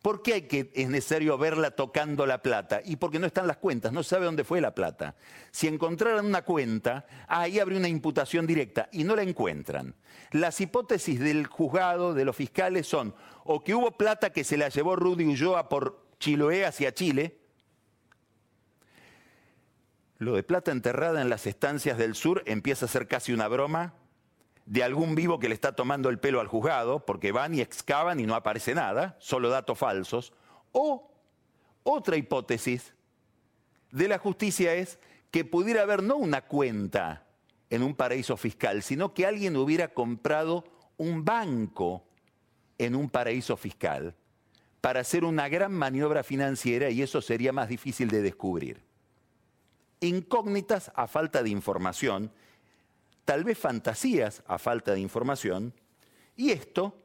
¿Por 0.02 0.22
qué 0.22 0.34
hay 0.34 0.42
que, 0.42 0.70
es 0.74 0.88
necesario 0.88 1.36
verla 1.36 1.72
tocando 1.72 2.24
la 2.24 2.40
plata? 2.40 2.80
Y 2.84 2.96
porque 2.96 3.18
no 3.18 3.26
están 3.26 3.48
las 3.48 3.56
cuentas, 3.56 3.92
no 3.92 4.02
sabe 4.02 4.26
dónde 4.26 4.44
fue 4.44 4.60
la 4.60 4.74
plata. 4.74 5.16
Si 5.50 5.66
encontraran 5.66 6.24
una 6.24 6.42
cuenta, 6.42 7.04
ahí 7.26 7.58
habría 7.58 7.78
una 7.78 7.88
imputación 7.88 8.46
directa 8.46 8.88
y 8.92 9.02
no 9.02 9.16
la 9.16 9.22
encuentran. 9.22 9.96
Las 10.30 10.60
hipótesis 10.60 11.18
del 11.18 11.46
juzgado, 11.46 12.14
de 12.14 12.24
los 12.24 12.36
fiscales, 12.36 12.86
son 12.86 13.14
o 13.44 13.64
que 13.64 13.74
hubo 13.74 13.92
plata 13.92 14.30
que 14.30 14.44
se 14.44 14.56
la 14.56 14.68
llevó 14.68 14.94
Rudy 14.94 15.24
Ulloa 15.24 15.68
por 15.68 16.06
Chiloé 16.20 16.64
hacia 16.64 16.94
Chile, 16.94 17.38
lo 20.18 20.34
de 20.34 20.42
plata 20.42 20.72
enterrada 20.72 21.22
en 21.22 21.30
las 21.30 21.46
estancias 21.46 21.96
del 21.96 22.14
sur 22.16 22.42
empieza 22.44 22.86
a 22.86 22.88
ser 22.88 23.06
casi 23.06 23.32
una 23.32 23.46
broma, 23.46 23.94
de 24.68 24.84
algún 24.84 25.14
vivo 25.14 25.38
que 25.38 25.48
le 25.48 25.54
está 25.54 25.72
tomando 25.72 26.10
el 26.10 26.18
pelo 26.18 26.40
al 26.40 26.46
juzgado, 26.46 27.06
porque 27.06 27.32
van 27.32 27.54
y 27.54 27.62
excavan 27.62 28.20
y 28.20 28.26
no 28.26 28.34
aparece 28.34 28.74
nada, 28.74 29.16
solo 29.18 29.48
datos 29.48 29.78
falsos. 29.78 30.34
O 30.72 31.10
otra 31.84 32.18
hipótesis 32.18 32.94
de 33.90 34.08
la 34.08 34.18
justicia 34.18 34.74
es 34.74 34.98
que 35.30 35.46
pudiera 35.46 35.82
haber 35.82 36.02
no 36.02 36.16
una 36.16 36.42
cuenta 36.42 37.26
en 37.70 37.82
un 37.82 37.94
paraíso 37.94 38.36
fiscal, 38.36 38.82
sino 38.82 39.14
que 39.14 39.24
alguien 39.24 39.56
hubiera 39.56 39.88
comprado 39.88 40.64
un 40.98 41.24
banco 41.24 42.04
en 42.76 42.94
un 42.94 43.08
paraíso 43.08 43.56
fiscal 43.56 44.14
para 44.82 45.00
hacer 45.00 45.24
una 45.24 45.48
gran 45.48 45.72
maniobra 45.72 46.22
financiera 46.22 46.90
y 46.90 47.00
eso 47.00 47.22
sería 47.22 47.54
más 47.54 47.70
difícil 47.70 48.10
de 48.10 48.20
descubrir. 48.20 48.82
Incógnitas 50.00 50.92
a 50.94 51.06
falta 51.06 51.42
de 51.42 51.48
información 51.48 52.30
tal 53.28 53.44
vez 53.44 53.58
fantasías 53.58 54.42
a 54.46 54.56
falta 54.56 54.94
de 54.94 55.00
información, 55.00 55.74
y 56.34 56.50
esto 56.50 56.96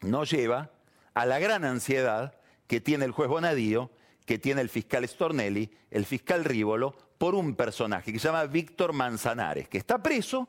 nos 0.00 0.30
lleva 0.30 0.70
a 1.12 1.26
la 1.26 1.38
gran 1.38 1.66
ansiedad 1.66 2.40
que 2.66 2.80
tiene 2.80 3.04
el 3.04 3.10
juez 3.10 3.28
Bonadío, 3.28 3.90
que 4.24 4.38
tiene 4.38 4.62
el 4.62 4.70
fiscal 4.70 5.06
Stornelli, 5.06 5.70
el 5.90 6.06
fiscal 6.06 6.42
Rívolo, 6.42 6.96
por 7.18 7.34
un 7.34 7.54
personaje 7.54 8.14
que 8.14 8.18
se 8.18 8.28
llama 8.28 8.46
Víctor 8.46 8.94
Manzanares, 8.94 9.68
que 9.68 9.76
está 9.76 10.02
preso, 10.02 10.48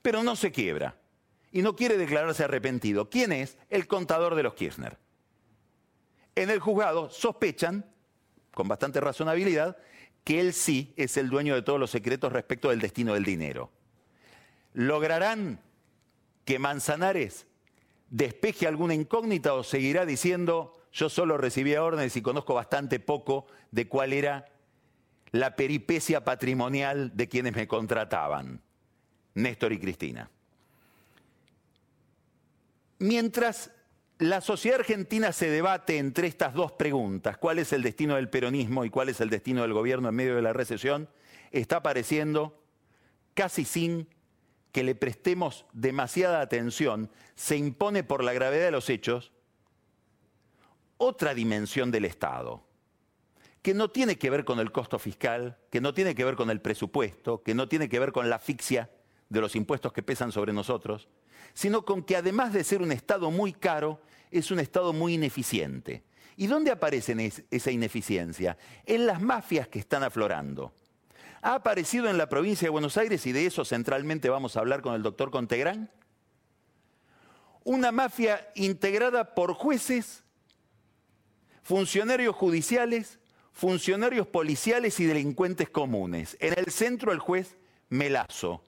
pero 0.00 0.22
no 0.22 0.36
se 0.36 0.52
quiebra 0.52 0.94
y 1.50 1.62
no 1.62 1.74
quiere 1.74 1.98
declararse 1.98 2.44
arrepentido. 2.44 3.10
¿Quién 3.10 3.32
es? 3.32 3.58
El 3.68 3.88
contador 3.88 4.36
de 4.36 4.44
los 4.44 4.54
Kirchner. 4.54 4.96
En 6.36 6.50
el 6.50 6.60
juzgado 6.60 7.10
sospechan, 7.10 7.84
con 8.54 8.68
bastante 8.68 9.00
razonabilidad, 9.00 9.76
que 10.22 10.38
él 10.38 10.52
sí 10.52 10.94
es 10.96 11.16
el 11.16 11.30
dueño 11.30 11.56
de 11.56 11.62
todos 11.62 11.80
los 11.80 11.90
secretos 11.90 12.32
respecto 12.32 12.70
del 12.70 12.78
destino 12.78 13.14
del 13.14 13.24
dinero. 13.24 13.72
¿Lograrán 14.72 15.60
que 16.44 16.58
Manzanares 16.58 17.46
despeje 18.10 18.66
alguna 18.66 18.94
incógnita 18.94 19.54
o 19.54 19.62
seguirá 19.62 20.06
diciendo 20.06 20.72
yo 20.92 21.08
solo 21.08 21.36
recibía 21.36 21.82
órdenes 21.82 22.16
y 22.16 22.22
conozco 22.22 22.54
bastante 22.54 23.00
poco 23.00 23.46
de 23.70 23.88
cuál 23.88 24.12
era 24.12 24.46
la 25.30 25.56
peripecia 25.56 26.24
patrimonial 26.24 27.14
de 27.14 27.28
quienes 27.28 27.54
me 27.54 27.68
contrataban, 27.68 28.62
Néstor 29.34 29.72
y 29.72 29.78
Cristina? 29.78 30.30
Mientras 32.98 33.70
la 34.18 34.40
sociedad 34.40 34.80
argentina 34.80 35.32
se 35.32 35.48
debate 35.50 35.98
entre 35.98 36.26
estas 36.26 36.54
dos 36.54 36.72
preguntas, 36.72 37.38
cuál 37.38 37.58
es 37.58 37.72
el 37.72 37.82
destino 37.82 38.16
del 38.16 38.28
peronismo 38.28 38.84
y 38.84 38.90
cuál 38.90 39.10
es 39.10 39.20
el 39.20 39.30
destino 39.30 39.62
del 39.62 39.72
gobierno 39.72 40.08
en 40.08 40.14
medio 40.14 40.34
de 40.34 40.42
la 40.42 40.52
recesión, 40.52 41.08
está 41.52 41.76
apareciendo 41.76 42.60
casi 43.34 43.64
sin 43.64 44.08
que 44.72 44.82
le 44.82 44.94
prestemos 44.94 45.66
demasiada 45.72 46.40
atención, 46.40 47.10
se 47.34 47.56
impone 47.56 48.04
por 48.04 48.22
la 48.22 48.32
gravedad 48.32 48.66
de 48.66 48.70
los 48.70 48.90
hechos 48.90 49.32
otra 50.98 51.34
dimensión 51.34 51.90
del 51.90 52.04
Estado, 52.04 52.64
que 53.62 53.72
no 53.72 53.90
tiene 53.90 54.18
que 54.18 54.30
ver 54.30 54.44
con 54.44 54.58
el 54.58 54.72
costo 54.72 54.98
fiscal, 54.98 55.58
que 55.70 55.80
no 55.80 55.94
tiene 55.94 56.14
que 56.14 56.24
ver 56.24 56.36
con 56.36 56.50
el 56.50 56.60
presupuesto, 56.60 57.42
que 57.42 57.54
no 57.54 57.68
tiene 57.68 57.88
que 57.88 57.98
ver 57.98 58.12
con 58.12 58.28
la 58.28 58.36
asfixia 58.36 58.90
de 59.28 59.40
los 59.40 59.54
impuestos 59.54 59.92
que 59.92 60.02
pesan 60.02 60.32
sobre 60.32 60.52
nosotros, 60.52 61.08
sino 61.54 61.84
con 61.84 62.02
que 62.02 62.16
además 62.16 62.52
de 62.52 62.64
ser 62.64 62.82
un 62.82 62.92
Estado 62.92 63.30
muy 63.30 63.52
caro, 63.52 64.00
es 64.30 64.50
un 64.50 64.60
Estado 64.60 64.92
muy 64.92 65.14
ineficiente. 65.14 66.02
¿Y 66.36 66.46
dónde 66.46 66.70
aparece 66.70 67.32
esa 67.50 67.70
ineficiencia? 67.70 68.56
En 68.86 69.06
las 69.06 69.20
mafias 69.20 69.68
que 69.68 69.78
están 69.78 70.02
aflorando 70.02 70.72
ha 71.42 71.54
aparecido 71.54 72.08
en 72.08 72.18
la 72.18 72.28
provincia 72.28 72.66
de 72.66 72.70
Buenos 72.70 72.96
Aires, 72.96 73.26
y 73.26 73.32
de 73.32 73.46
eso 73.46 73.64
centralmente 73.64 74.28
vamos 74.28 74.56
a 74.56 74.60
hablar 74.60 74.82
con 74.82 74.94
el 74.94 75.02
doctor 75.02 75.30
Contegrán, 75.30 75.90
una 77.64 77.92
mafia 77.92 78.50
integrada 78.54 79.34
por 79.34 79.52
jueces, 79.52 80.24
funcionarios 81.62 82.34
judiciales, 82.34 83.18
funcionarios 83.52 84.26
policiales 84.26 85.00
y 85.00 85.04
delincuentes 85.04 85.68
comunes. 85.68 86.36
En 86.40 86.54
el 86.56 86.72
centro 86.72 87.12
el 87.12 87.18
juez 87.18 87.56
Melazo. 87.88 88.62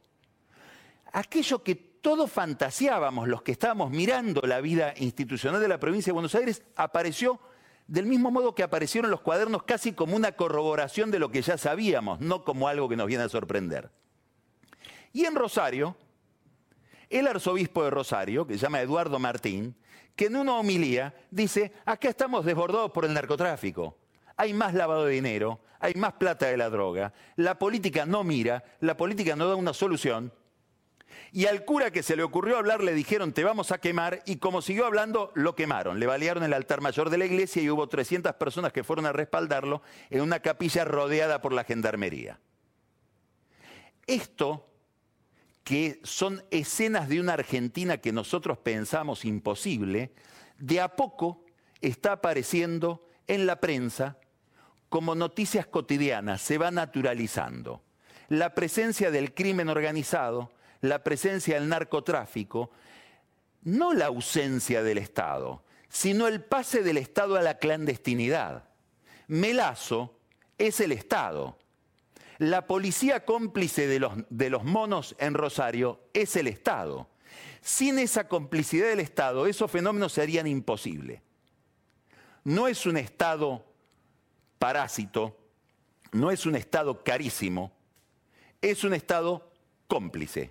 Aquello 1.13 1.63
que 1.63 1.75
todos 1.75 2.31
fantaseábamos, 2.31 3.29
los 3.29 3.43
que 3.43 3.53
estábamos 3.53 3.91
mirando 3.91 4.43
la 4.43 4.61
vida 4.61 4.95
institucional 4.97 5.61
de 5.61 5.69
la 5.69 5.79
provincia 5.79 6.11
de 6.11 6.15
Buenos 6.15 6.35
Aires, 6.35 6.63
apareció 6.77 7.41
del 7.91 8.07
mismo 8.07 8.31
modo 8.31 8.55
que 8.55 8.63
aparecieron 8.63 9.11
los 9.11 9.21
cuadernos 9.21 9.65
casi 9.65 9.93
como 9.93 10.15
una 10.15 10.31
corroboración 10.33 11.11
de 11.11 11.19
lo 11.19 11.33
que 11.33 11.43
ya 11.43 11.59
sabíamos, 11.59 12.21
no 12.21 12.45
como 12.45 12.69
algo 12.69 12.89
que 12.89 12.95
nos 12.95 13.09
viene 13.09 13.25
a 13.25 13.29
sorprender. 13.29 13.91
Y 15.13 15.25
en 15.25 15.35
Rosario, 15.35 15.97
el 17.09 17.27
arzobispo 17.27 17.83
de 17.83 17.91
Rosario, 17.91 18.47
que 18.47 18.55
se 18.55 18.61
llama 18.61 18.81
Eduardo 18.81 19.19
Martín, 19.19 19.75
que 20.15 20.27
en 20.27 20.37
una 20.37 20.55
homilía 20.55 21.17
dice, 21.33 21.73
acá 21.85 22.09
estamos 22.09 22.45
desbordados 22.45 22.93
por 22.93 23.05
el 23.05 23.13
narcotráfico. 23.13 23.99
Hay 24.37 24.55
más 24.55 24.73
lavado 24.73 25.07
de 25.07 25.15
dinero, 25.15 25.59
hay 25.81 25.95
más 25.95 26.13
plata 26.13 26.47
de 26.47 26.57
la 26.57 26.71
droga, 26.71 27.13
la 27.35 27.59
política 27.59 28.07
no 28.07 28.23
mira, 28.23 28.63
la 28.79 28.97
política 28.97 29.35
no 29.35 29.49
da 29.49 29.57
una 29.57 29.75
solución. 29.75 30.33
Y 31.33 31.47
al 31.47 31.65
cura 31.65 31.91
que 31.91 32.03
se 32.03 32.17
le 32.17 32.23
ocurrió 32.23 32.59
hablar 32.59 32.83
le 32.83 32.95
dijeron, 32.95 33.33
te 33.33 33.45
vamos 33.45 33.73
a 33.73 33.79
quemar, 33.79 34.23
y 34.27 34.37
como 34.37 34.63
siguió 34.63 34.87
hablando, 34.87 35.33
lo 35.35 35.55
quemaron. 35.55 36.01
Le 36.01 36.07
balearon 36.07 36.43
el 36.43 36.53
altar 36.53 36.81
mayor 36.81 37.11
de 37.11 37.19
la 37.19 37.27
iglesia 37.27 37.63
y 37.63 37.71
hubo 37.71 37.89
300 37.89 38.35
personas 38.35 38.73
que 38.73 38.85
fueron 38.85 39.07
a 39.07 39.13
respaldarlo 39.13 39.83
en 40.11 40.23
una 40.23 40.41
capilla 40.41 40.85
rodeada 40.85 41.41
por 41.41 41.53
la 41.53 41.65
gendarmería. 41.65 42.41
Esto 44.07 44.67
que 45.65 46.01
son 46.03 46.43
escenas 46.51 47.09
de 47.09 47.21
una 47.21 47.35
Argentina 47.35 47.99
que 47.99 48.13
nosotros 48.13 48.59
pensamos 48.59 49.25
imposible, 49.25 50.13
de 50.59 50.81
a 50.81 50.97
poco 50.97 51.45
está 51.81 52.13
apareciendo 52.13 53.07
en 53.27 53.47
la 53.47 53.61
prensa 53.61 54.19
como 54.89 55.15
noticias 55.15 55.67
cotidianas, 55.67 56.43
se 56.43 56.59
va 56.59 56.71
naturalizando. 56.71 57.83
La 58.29 58.55
presencia 58.55 59.11
del 59.11 59.33
crimen 59.35 59.69
organizado, 59.69 60.53
la 60.81 61.03
presencia 61.03 61.55
del 61.55 61.69
narcotráfico, 61.69 62.71
no 63.63 63.93
la 63.93 64.07
ausencia 64.07 64.83
del 64.83 64.99
Estado, 64.99 65.65
sino 65.89 66.27
el 66.27 66.43
pase 66.43 66.83
del 66.83 66.97
Estado 66.97 67.37
a 67.37 67.43
la 67.43 67.59
clandestinidad. 67.59 68.65
Melazo 69.29 70.19
es 70.59 70.81
el 70.81 70.93
Estado, 70.93 71.59
la 72.41 72.67
policía 72.67 73.27
cómplice 73.27 73.87
de 73.87 74.01
los, 74.51 74.65
monos 74.65 75.15
en 75.19 75.35
Rosario 75.35 76.01
es 76.15 76.37
el 76.37 76.47
Estado. 76.47 77.07
Sin 77.61 77.99
esa 77.99 78.29
complicidad 78.29 78.89
del 78.89 79.01
Estado, 79.01 79.47
esos 79.47 79.71
fenómenos 79.71 80.15
serían 80.15 80.47
imposibles. 80.47 81.21
No 82.43 82.67
es 82.67 82.87
un 82.87 82.97
Estado 82.97 83.63
parásito, 84.59 85.37
no 86.13 86.31
es 86.31 86.47
un 86.47 86.57
Estado 86.57 87.05
carísimo, 87.05 87.73
es 88.63 88.85
un 88.85 88.95
Estado 88.95 89.53
cómplice, 89.87 90.51